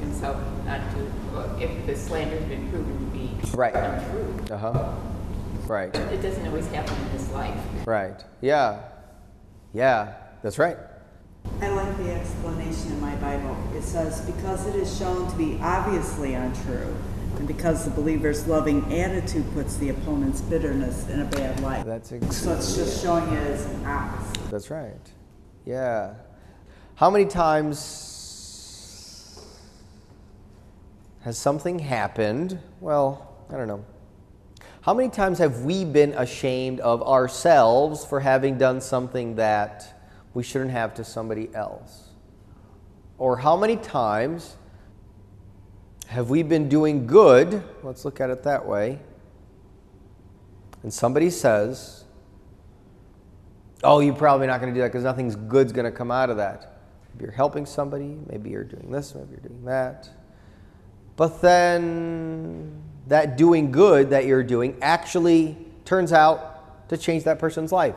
[0.00, 3.74] himself not to, if the slander has been proven to be right.
[3.74, 4.54] untrue.
[4.54, 4.94] Uh-huh.
[5.66, 5.94] Right.
[5.94, 7.58] It doesn't always happen in this life.
[7.86, 8.24] Right.
[8.40, 8.80] Yeah.
[9.74, 10.78] Yeah, that's right.
[11.60, 13.56] I like the explanation in my Bible.
[13.74, 16.96] It says, because it is shown to be obviously untrue,
[17.36, 21.84] and because the believer's loving attitude puts the opponent's bitterness in a bad light.
[21.84, 24.50] That's ex- so it's just showing it as an opposite.
[24.50, 25.10] That's right.
[25.66, 26.14] Yeah.
[26.94, 28.18] How many times
[31.22, 32.58] has something happened?
[32.80, 33.84] Well, I don't know.
[34.82, 39.99] How many times have we been ashamed of ourselves for having done something that
[40.34, 42.08] we shouldn't have to somebody else?
[43.18, 44.56] Or how many times
[46.06, 47.62] have we been doing good?
[47.82, 48.98] Let's look at it that way.
[50.82, 52.04] And somebody says,
[53.82, 56.28] Oh, you're probably not going to do that because nothing's good's going to come out
[56.28, 56.80] of that.
[57.14, 60.08] Maybe you're helping somebody, maybe you're doing this, maybe you're doing that.
[61.16, 67.72] But then that doing good that you're doing actually turns out to change that person's
[67.72, 67.96] life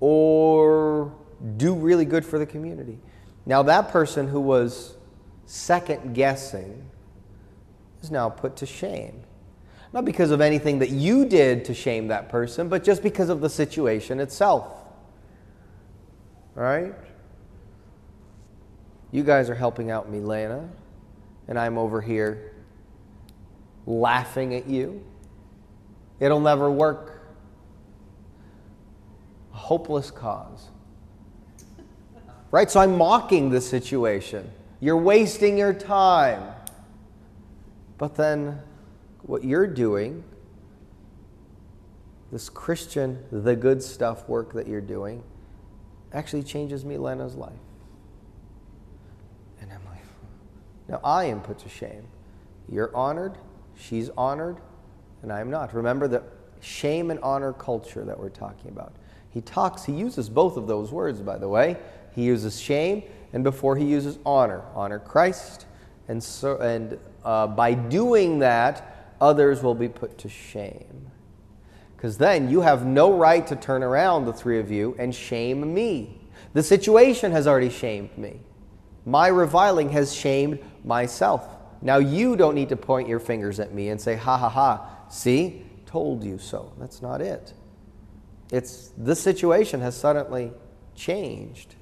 [0.00, 1.12] or
[1.56, 2.98] do really good for the community.
[3.46, 4.96] Now, that person who was
[5.46, 6.90] second guessing
[8.02, 9.22] is now put to shame.
[9.92, 13.40] Not because of anything that you did to shame that person, but just because of
[13.40, 14.66] the situation itself.
[16.54, 16.94] Right?
[19.10, 20.68] You guys are helping out Milena,
[21.46, 22.52] and I'm over here
[23.86, 25.02] laughing at you.
[26.20, 27.22] It'll never work.
[29.54, 30.68] A hopeless cause.
[32.50, 32.70] Right?
[32.70, 34.50] So I'm mocking the situation.
[34.80, 36.42] You're wasting your time.
[37.98, 38.60] But then
[39.22, 40.24] what you're doing,
[42.32, 45.22] this Christian, the good stuff work that you're doing,
[46.12, 47.52] actually changes Milena's life.
[49.60, 50.02] And I'm like,
[50.88, 52.04] now I am put to shame.
[52.70, 53.36] You're honored,
[53.76, 54.58] she's honored,
[55.22, 55.74] and I am not.
[55.74, 56.22] Remember the
[56.60, 58.94] shame and honor culture that we're talking about.
[59.30, 61.76] He talks, he uses both of those words, by the way.
[62.14, 63.02] He uses shame,
[63.32, 64.62] and before he uses honor.
[64.74, 65.66] Honor Christ,
[66.08, 71.10] and, so, and uh, by doing that, others will be put to shame.
[71.96, 75.74] Because then you have no right to turn around, the three of you, and shame
[75.74, 76.20] me.
[76.54, 78.40] The situation has already shamed me.
[79.04, 81.48] My reviling has shamed myself.
[81.82, 84.88] Now you don't need to point your fingers at me and say, ha ha ha,
[85.08, 86.72] see, told you so.
[86.78, 87.52] That's not it.
[88.52, 90.52] It's this situation has suddenly
[90.94, 91.74] changed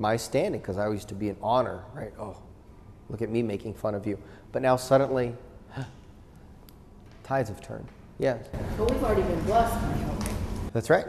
[0.00, 2.12] my standing because I used to be an honor, right?
[2.18, 2.36] Oh,
[3.10, 4.18] Look at me making fun of you.
[4.52, 5.34] But now suddenly,
[7.24, 7.88] Tides have turned.
[8.18, 8.48] Yes.
[8.78, 10.24] But we've already been blessed, hope.
[10.72, 11.06] That's right.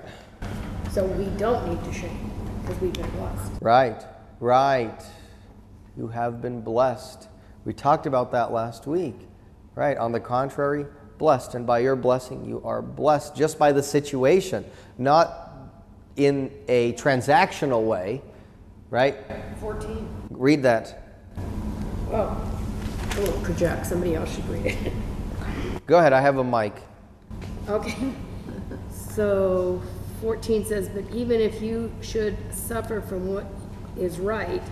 [0.91, 2.31] So we don't need to shame
[2.61, 3.51] because we've been blessed.
[3.61, 4.03] Right,
[4.39, 4.99] right.
[5.95, 7.27] You have been blessed.
[7.65, 9.15] We talked about that last week.
[9.75, 9.97] Right.
[9.97, 10.85] On the contrary,
[11.17, 11.55] blessed.
[11.55, 14.65] And by your blessing, you are blessed just by the situation,
[14.97, 15.49] not
[16.15, 18.21] in a transactional way.
[18.91, 19.15] Right?
[19.61, 20.27] 14.
[20.29, 21.17] Read that.
[22.11, 22.61] Oh,
[23.17, 23.85] oh, project.
[23.87, 24.93] Somebody else should read it.
[25.87, 26.11] Go ahead.
[26.11, 26.75] I have a mic.
[27.67, 27.95] Okay.
[28.89, 29.81] So
[30.21, 33.45] 14 says, But even if you should suffer from what
[33.97, 34.63] is right,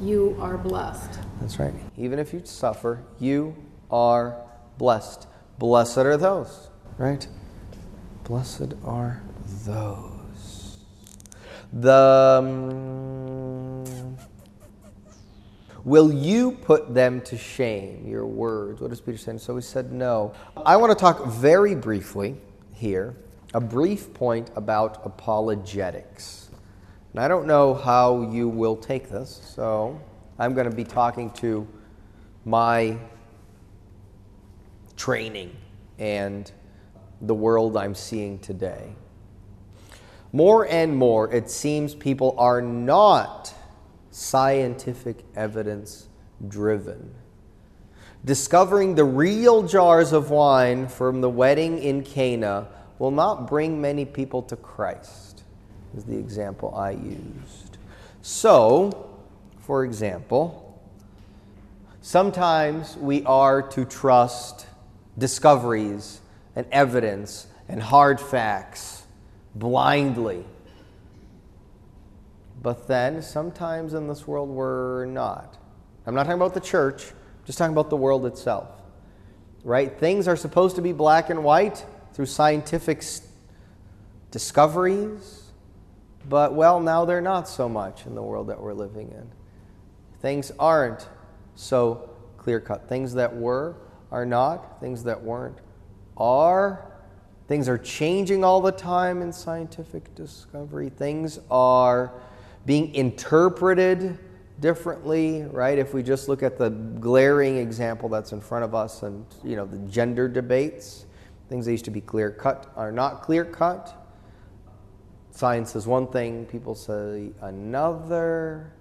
[0.00, 1.18] you are blessed.
[1.42, 1.74] That's right.
[1.98, 3.54] Even if you suffer, you
[3.90, 4.34] are
[4.78, 5.26] blessed.
[5.58, 7.26] Blessed are those, right?
[8.24, 9.22] Blessed are
[9.66, 10.78] those.
[11.70, 12.38] The.
[12.42, 12.91] um,
[15.84, 18.80] will you put them to shame, your words?
[18.80, 19.38] What does Peter say?
[19.38, 20.32] So he said, no.
[20.56, 22.36] I want to talk very briefly
[22.72, 23.16] here,
[23.54, 26.50] a brief point about apologetics.
[27.12, 30.00] And I don't know how you will take this, so
[30.38, 31.66] I'm going to be talking to
[32.44, 32.96] my
[34.96, 35.56] training
[35.98, 36.50] and
[37.20, 38.94] the world I'm seeing today.
[40.32, 43.54] More and more, it seems people are not
[44.12, 46.08] scientific evidence
[46.46, 47.12] driven.
[48.24, 52.68] Discovering the real jars of wine from the wedding in Cana
[53.00, 55.42] will not bring many people to Christ,
[55.96, 57.78] is the example I used.
[58.20, 59.10] So,
[59.58, 60.80] for example,
[62.00, 64.66] sometimes we are to trust
[65.18, 66.20] discoveries
[66.54, 69.04] and evidence and hard facts
[69.54, 70.44] blindly.
[72.62, 75.58] But then, sometimes in this world, we're not.
[76.06, 78.68] I'm not talking about the church, I'm just talking about the world itself.
[79.64, 79.92] Right?
[79.98, 81.84] Things are supposed to be black and white
[82.14, 83.02] through scientific
[84.30, 85.50] discoveries,
[86.28, 89.28] but well, now they're not so much in the world that we're living in.
[90.20, 91.08] Things aren't
[91.56, 92.88] so clear cut.
[92.88, 93.76] Things that were
[94.12, 95.58] are not, things that weren't
[96.16, 96.88] are.
[97.48, 100.90] Things are changing all the time in scientific discovery.
[100.90, 102.12] Things are
[102.66, 104.18] being interpreted
[104.60, 105.78] differently, right?
[105.78, 109.56] If we just look at the glaring example that's in front of us and, you
[109.56, 111.06] know, the gender debates,
[111.48, 113.98] things that used to be clear cut are not clear cut.
[115.32, 118.72] Science is one thing, people say another.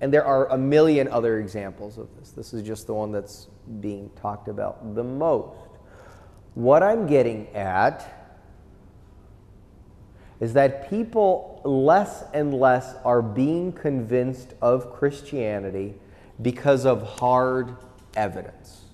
[0.00, 2.30] And there are a million other examples of this.
[2.30, 3.48] This is just the one that's
[3.80, 5.68] being talked about the most.
[6.54, 8.17] What I'm getting at
[10.40, 15.94] is that people less and less are being convinced of Christianity
[16.40, 17.76] because of hard
[18.14, 18.84] evidence.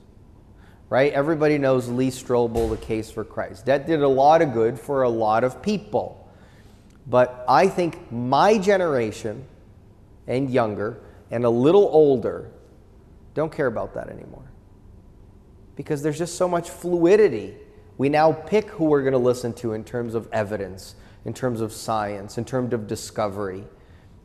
[0.89, 1.13] Right?
[1.13, 3.67] Everybody knows Lee Strobel, The Case for Christ.
[3.67, 6.21] That did a lot of good for a lot of people.
[7.07, 9.45] But I think my generation
[10.27, 12.51] and younger and a little older
[13.35, 14.45] don't care about that anymore.
[15.77, 17.57] Because there's just so much fluidity.
[17.99, 20.95] We now pick who we're going to listen to in terms of evidence,
[21.25, 23.65] in terms of science, in terms of discovery.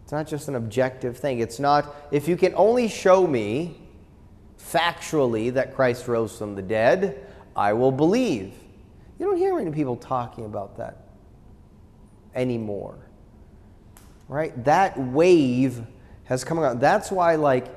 [0.04, 1.39] It's not just an objective thing.
[1.39, 3.80] It's not, if you can only show me
[4.60, 7.26] factually that Christ rose from the dead,
[7.56, 8.54] I will believe.
[9.18, 11.10] You don't hear many people talking about that
[12.36, 12.97] anymore.
[14.28, 14.64] Right?
[14.66, 15.84] That wave
[16.26, 16.80] has come around.
[16.80, 17.68] That's why, like,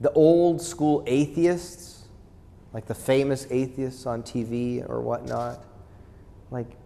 [0.00, 2.06] the old school atheists,
[2.72, 5.64] like the famous atheists on TV or whatnot,
[6.50, 6.76] like,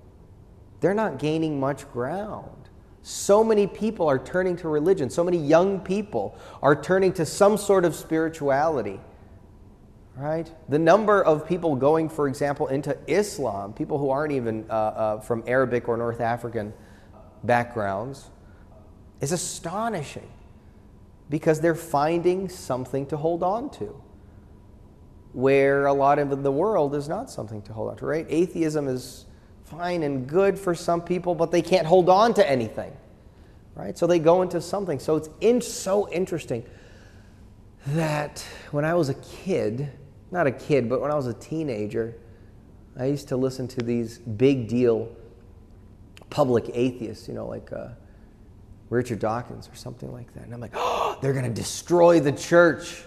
[0.82, 2.68] they're not gaining much ground.
[3.02, 5.08] So many people are turning to religion.
[5.08, 9.00] So many young people are turning to some sort of spirituality.
[10.16, 10.52] Right?
[10.68, 15.20] The number of people going, for example, into Islam, people who aren't even uh, uh,
[15.20, 16.74] from Arabic or North African
[17.44, 18.28] backgrounds,
[19.20, 20.30] is astonishing
[21.30, 24.02] because they're finding something to hold on to
[25.32, 28.26] where a lot of the world is not something to hold on to, right?
[28.28, 29.26] Atheism is
[29.72, 32.92] fine and good for some people, but they can't hold on to anything,
[33.74, 33.96] right?
[33.96, 34.98] So they go into something.
[34.98, 36.64] So it's in, so interesting
[37.88, 39.90] that when I was a kid,
[40.30, 42.14] not a kid, but when I was a teenager,
[42.98, 45.08] I used to listen to these big deal
[46.28, 47.88] public atheists, you know, like uh,
[48.90, 50.44] Richard Dawkins or something like that.
[50.44, 53.02] And I'm like, oh, they're going to destroy the church.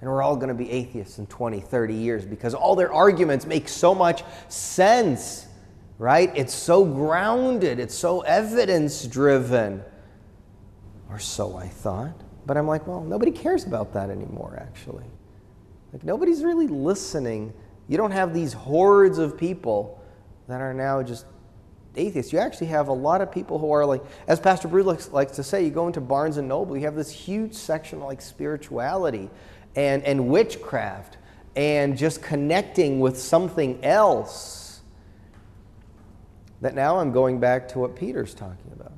[0.00, 3.46] And we're all going to be atheists in 20, 30 years because all their arguments
[3.46, 5.46] make so much sense,
[5.98, 6.30] right?
[6.34, 9.82] It's so grounded, it's so evidence driven.
[11.10, 12.20] Or so I thought.
[12.46, 15.04] But I'm like, well, nobody cares about that anymore, actually.
[15.92, 17.52] Like nobody's really listening.
[17.88, 20.02] You don't have these hordes of people
[20.48, 21.26] that are now just
[21.96, 22.32] atheists.
[22.32, 25.36] You actually have a lot of people who are like, as Pastor Brew likes, likes
[25.36, 29.30] to say, you go into Barnes and Noble, you have this huge section like spirituality
[29.76, 31.18] and, and witchcraft
[31.56, 34.63] and just connecting with something else.
[36.64, 38.94] That now I'm going back to what Peter's talking about.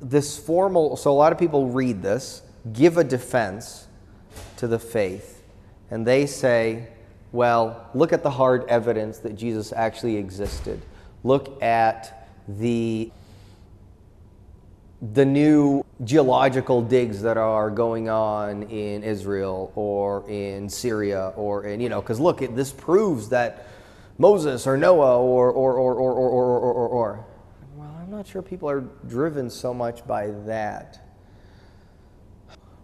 [0.00, 2.42] This formal, so a lot of people read this,
[2.72, 3.86] give a defense
[4.56, 5.40] to the faith,
[5.88, 6.88] and they say,
[7.30, 10.82] well, look at the hard evidence that Jesus actually existed.
[11.22, 13.12] Look at the
[15.12, 21.80] the new geological digs that are going on in Israel or in Syria or in,
[21.80, 23.66] you know, because look, this proves that
[24.20, 27.26] Moses or Noah or, or, or, or, or, or, or, or, or.
[27.74, 31.00] Well, I'm not sure people are driven so much by that.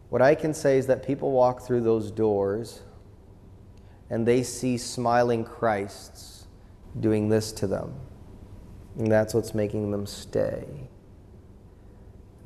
[0.08, 2.80] What I can say is that people walk through those doors
[4.08, 6.46] and they see smiling Christs
[7.00, 7.92] doing this to them.
[8.96, 10.88] And that's what's making them stay.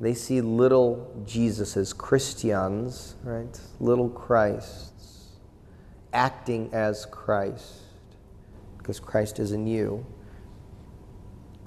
[0.01, 3.57] They see little Jesuses, Christians, right?
[3.79, 5.37] Little Christs,
[6.11, 7.83] acting as Christ,
[8.81, 10.05] because Christ is in you.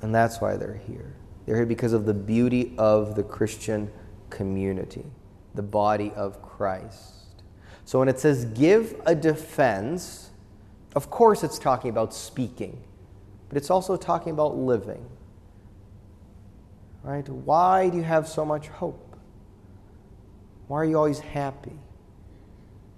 [0.03, 1.15] And that's why they're here.
[1.47, 3.91] They're here because of the beauty of the Christian
[4.31, 5.05] community,
[5.55, 7.43] the body of Christ.
[7.85, 10.31] So when it says give a defense,
[10.95, 12.83] of course it's talking about speaking,
[13.49, 15.07] but it's also talking about living.
[17.03, 17.29] Right?
[17.29, 19.17] Why do you have so much hope?
[20.69, 21.79] Why are you always happy?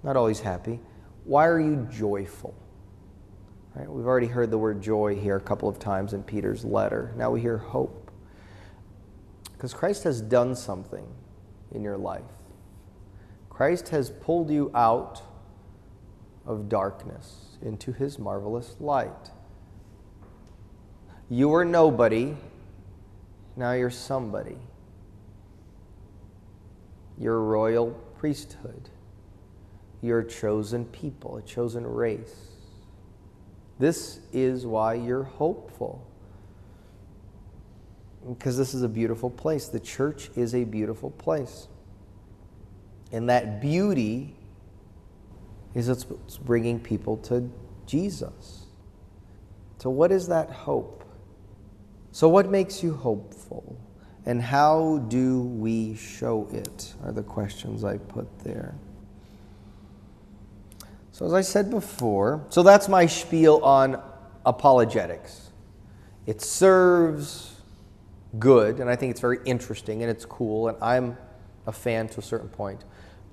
[0.03, 0.79] Not always happy.
[1.25, 2.55] Why are you joyful?
[3.77, 3.89] Right?
[3.89, 7.13] We've already heard the word joy here a couple of times in Peter's letter.
[7.15, 8.11] Now we hear hope.
[9.53, 11.05] Because Christ has done something
[11.71, 12.23] in your life.
[13.49, 15.21] Christ has pulled you out
[16.45, 19.31] of darkness into his marvelous light.
[21.29, 22.35] You were nobody
[23.57, 24.57] now you're somebody.
[27.17, 28.89] You're royal priesthood.
[30.01, 32.46] You're a chosen people, a chosen race.
[33.79, 36.05] This is why you're hopeful.
[38.27, 39.67] Because this is a beautiful place.
[39.67, 41.67] The church is a beautiful place.
[43.11, 44.35] And that beauty
[45.75, 47.49] is what's bringing people to
[47.85, 48.65] Jesus.
[49.77, 51.05] So, what is that hope?
[52.11, 53.77] So, what makes you hopeful?
[54.25, 56.93] And how do we show it?
[57.05, 58.75] Are the questions I put there.
[61.17, 63.99] So, as I said before, so that's my spiel on
[64.45, 65.49] apologetics.
[66.27, 67.55] It serves
[68.37, 71.17] good, and I think it's very interesting and it's cool, and I'm
[71.65, 72.83] a fan to a certain point.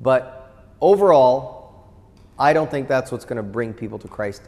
[0.01, 1.91] But overall,
[2.39, 4.41] I don't think that's what's going to bring people to Christ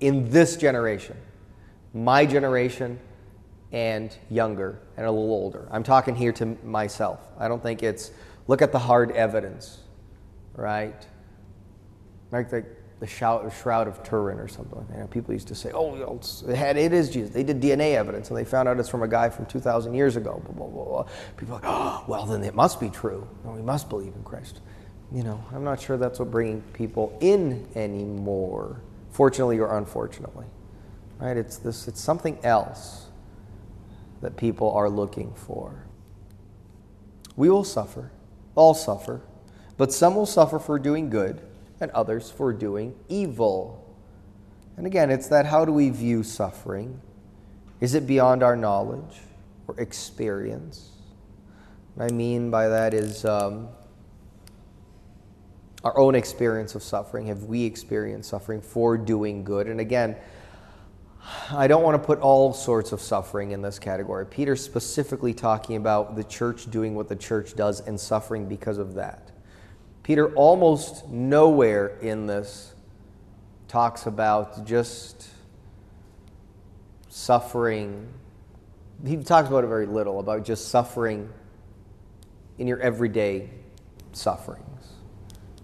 [0.00, 1.18] in this generation.
[1.92, 2.98] My generation,
[3.72, 5.68] and younger and a little older.
[5.70, 7.20] I'm talking here to myself.
[7.38, 8.10] I don't think it's
[8.46, 9.80] look at the hard evidence,
[10.54, 11.06] right?
[12.32, 12.64] Like the,
[13.00, 14.86] the shout, shroud of Turin or something.
[14.92, 15.94] You know, people used to say, "Oh,
[16.48, 19.02] it, had, it is Jesus." They did DNA evidence, and they found out it's from
[19.02, 20.42] a guy from 2,000 years ago.
[20.44, 21.06] Blah, blah, blah, blah.
[21.36, 23.26] People are like, "Oh, well, then it must be true.
[23.44, 24.60] And we must believe in Christ."
[25.12, 28.80] You know, I'm not sure that's what bringing people in anymore.
[29.10, 30.46] Fortunately or unfortunately,
[31.18, 31.36] right?
[31.36, 31.88] It's this.
[31.88, 33.06] It's something else
[34.20, 35.86] that people are looking for.
[37.34, 38.12] We will suffer,
[38.54, 39.22] all suffer,
[39.78, 41.40] but some will suffer for doing good
[41.80, 43.96] and others for doing evil.
[44.76, 47.00] And again, it's that how do we view suffering?
[47.80, 49.18] Is it beyond our knowledge
[49.66, 50.90] or experience?
[51.94, 53.68] What I mean by that is um,
[55.84, 57.26] our own experience of suffering.
[57.26, 59.66] Have we experienced suffering for doing good?
[59.66, 60.16] And again,
[61.50, 64.26] I don't want to put all sorts of suffering in this category.
[64.26, 68.94] Peter's specifically talking about the church doing what the church does and suffering because of
[68.94, 69.29] that.
[70.10, 72.74] Peter almost nowhere in this
[73.68, 75.28] talks about just
[77.08, 78.08] suffering.
[79.06, 81.32] He talks about it very little, about just suffering
[82.58, 83.50] in your everyday
[84.10, 84.88] sufferings.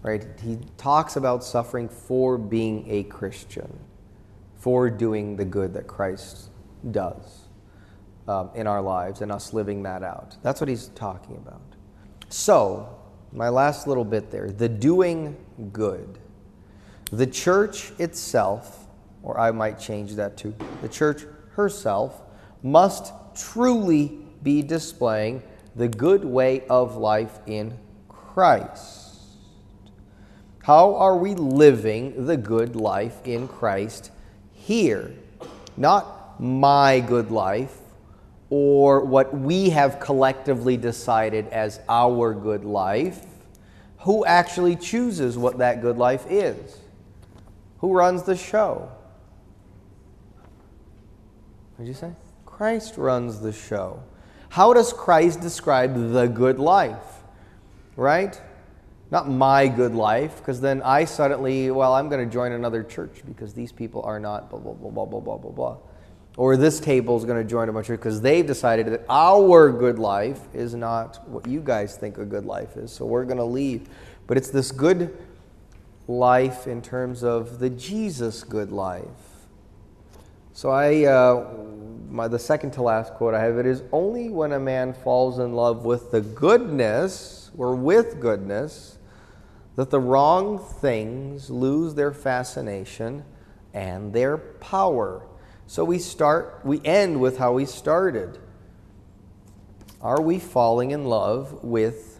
[0.01, 0.25] Right?
[0.41, 3.77] He talks about suffering for being a Christian
[4.55, 6.51] for doing the good that Christ
[6.91, 7.49] does
[8.29, 10.37] um, in our lives and us living that out.
[10.41, 11.59] That's what he's talking about.
[12.29, 12.96] So,
[13.31, 15.35] my last little bit there the doing
[15.71, 16.19] good.
[17.11, 18.87] The church itself,
[19.23, 22.21] or I might change that to the church herself,
[22.63, 25.41] must truly be displaying
[25.75, 27.77] the good way of life in
[28.09, 29.07] Christ.
[30.63, 34.11] How are we living the good life in Christ
[34.51, 35.13] here?
[35.77, 37.77] Not my good life
[38.49, 43.25] or what we have collectively decided as our good life.
[43.99, 46.77] Who actually chooses what that good life is?
[47.79, 48.89] Who runs the show?
[51.75, 52.11] What did you say?
[52.45, 54.01] Christ runs the show.
[54.49, 57.21] How does Christ describe the good life?
[57.95, 58.39] Right?
[59.11, 63.21] Not my good life, because then I suddenly, well, I'm going to join another church
[63.25, 65.77] because these people are not blah, blah, blah, blah, blah, blah, blah, blah.
[66.37, 69.71] Or this table is going to join a bunch of because they've decided that our
[69.71, 72.91] good life is not what you guys think a good life is.
[72.91, 73.89] So we're going to leave.
[74.27, 75.17] But it's this good
[76.07, 79.03] life in terms of the Jesus good life.
[80.53, 81.53] So I, uh,
[82.09, 85.39] my, the second to last quote I have it is only when a man falls
[85.39, 88.97] in love with the goodness or with goodness
[89.75, 93.23] that the wrong things lose their fascination
[93.73, 95.26] and their power.
[95.67, 98.39] So we start, we end with how we started.
[100.01, 102.19] Are we falling in love with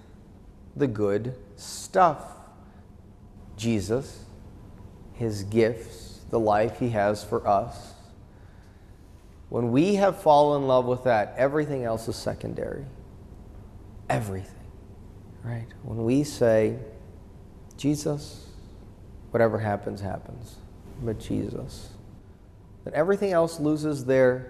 [0.75, 2.23] the good stuff?
[3.55, 4.25] Jesus,
[5.13, 7.93] his gifts, the life he has for us.
[9.49, 12.85] When we have fallen in love with that, everything else is secondary.
[14.09, 14.53] Everything.
[15.41, 15.67] Right?
[15.83, 16.77] When we say,
[17.77, 18.47] Jesus,
[19.31, 20.57] whatever happens, happens,
[21.01, 21.91] but Jesus,
[22.88, 24.49] then everything else loses their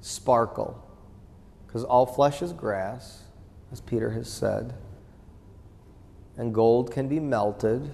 [0.00, 0.82] sparkle.
[1.66, 3.24] Because all flesh is grass,
[3.70, 4.72] as Peter has said,
[6.38, 7.90] and gold can be melted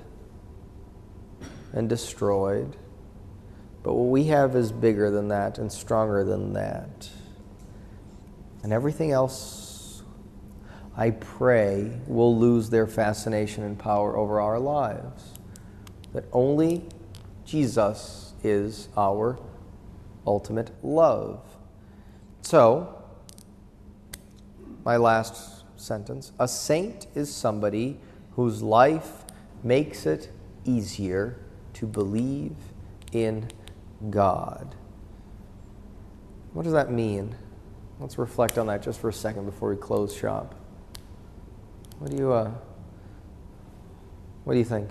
[1.73, 2.77] and destroyed.
[3.83, 7.11] But what we have is bigger than that and stronger than that.
[8.62, 10.05] And everything else,
[10.97, 15.33] I pray, will lose their fascination and power over our lives.
[16.12, 16.85] That only
[17.45, 19.41] Jesus is our
[20.27, 21.41] ultimate love.
[22.43, 23.03] So,
[24.85, 27.99] my last sentence a saint is somebody
[28.33, 29.24] whose life
[29.62, 30.31] makes it
[30.64, 31.39] easier
[31.74, 32.57] to believe
[33.12, 33.49] in
[34.11, 34.74] God.
[36.53, 37.35] What does that mean?
[37.99, 40.55] Let's reflect on that just for a second before we close shop.
[41.99, 42.51] What do you, uh,
[44.45, 44.91] what do you think?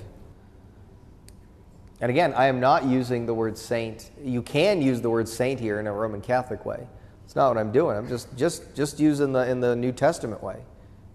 [2.01, 4.11] And again, I am not using the word saint.
[4.21, 6.87] You can use the word saint here in a Roman Catholic way.
[7.23, 7.97] It's not what I'm doing.
[7.97, 10.57] I'm just just just using the in the New Testament way.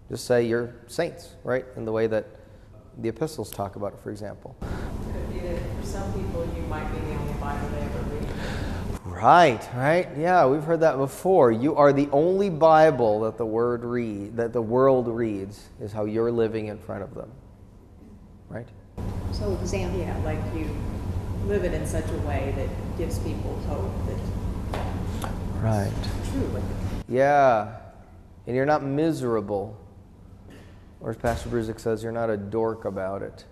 [0.08, 1.64] Just say you're saints, right?
[1.76, 2.26] In the way that
[2.98, 4.56] the epistles talk about it, for example.
[4.60, 7.98] Could it be that for some people, you might be the only Bible they ever
[8.14, 8.28] read?
[9.04, 10.08] Right, right.
[10.16, 11.52] Yeah, we've heard that before.
[11.52, 16.06] You are the only Bible that the word read that the world reads is how
[16.06, 17.30] you're living in front of them.
[18.48, 18.66] Right?
[19.32, 20.68] So example, Yeah, like you
[21.46, 24.18] live it in such a way that gives people hope that
[25.62, 25.92] Right.
[26.32, 26.62] true.
[27.08, 27.76] Yeah.
[28.46, 29.76] And you're not miserable.
[31.00, 33.44] Or as Pastor Bruzik says, you're not a dork about it.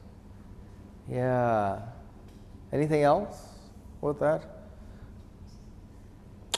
[1.09, 1.81] Yeah.
[2.73, 3.37] Anything else
[4.01, 4.45] with that?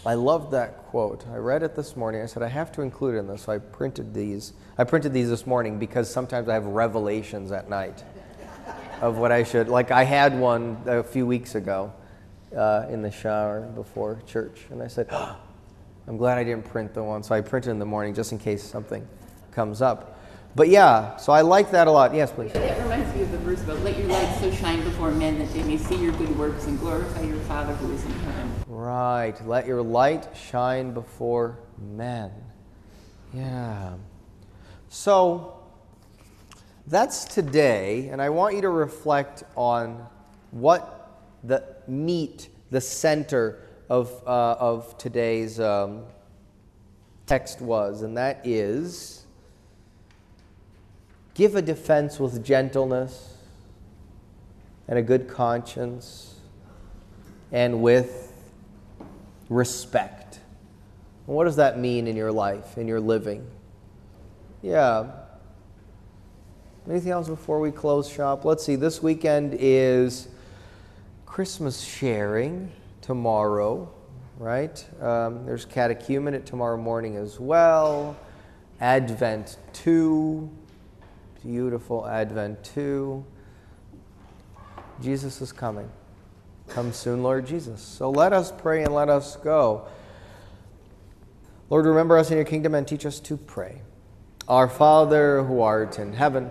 [0.04, 1.26] I loved that quote.
[1.28, 2.22] I read it this morning.
[2.22, 4.54] I said I have to include it in this, so I printed these.
[4.78, 8.02] I printed these this morning because sometimes I have revelations at night
[9.00, 9.68] of what I should.
[9.68, 11.92] Like I had one a few weeks ago
[12.56, 15.08] uh, in the shower before church, and I said,
[16.06, 17.22] I'm glad I didn't print the one.
[17.22, 19.06] So I printed in the morning just in case something
[19.52, 20.18] comes up.
[20.56, 22.12] But yeah, so I like that a lot.
[22.12, 22.52] Yes, please.
[22.52, 25.52] That reminds me of the verse about let your light so shine before men that
[25.52, 28.52] they may see your good works and glorify your Father who is in heaven.
[28.66, 29.46] Right.
[29.46, 32.32] Let your light shine before men.
[33.32, 33.94] Yeah.
[34.88, 35.59] So
[36.90, 40.04] that's today, and I want you to reflect on
[40.50, 46.02] what the meat, the center of, uh, of today's um,
[47.26, 49.24] text was, and that is
[51.34, 53.36] give a defense with gentleness
[54.88, 56.34] and a good conscience
[57.52, 58.32] and with
[59.48, 60.40] respect.
[61.28, 63.46] And what does that mean in your life, in your living?
[64.60, 65.12] Yeah.
[66.88, 68.44] Anything else before we close shop?
[68.44, 68.74] Let's see.
[68.74, 70.28] This weekend is
[71.26, 72.72] Christmas sharing
[73.02, 73.92] tomorrow,
[74.38, 74.82] right?
[75.00, 78.16] Um, there's catechumenate tomorrow morning as well.
[78.80, 80.50] Advent 2.
[81.42, 83.24] Beautiful Advent 2.
[85.02, 85.90] Jesus is coming.
[86.68, 87.82] Come soon, Lord Jesus.
[87.82, 89.86] So let us pray and let us go.
[91.68, 93.82] Lord, remember us in your kingdom and teach us to pray.
[94.48, 96.50] Our Father who art in heaven,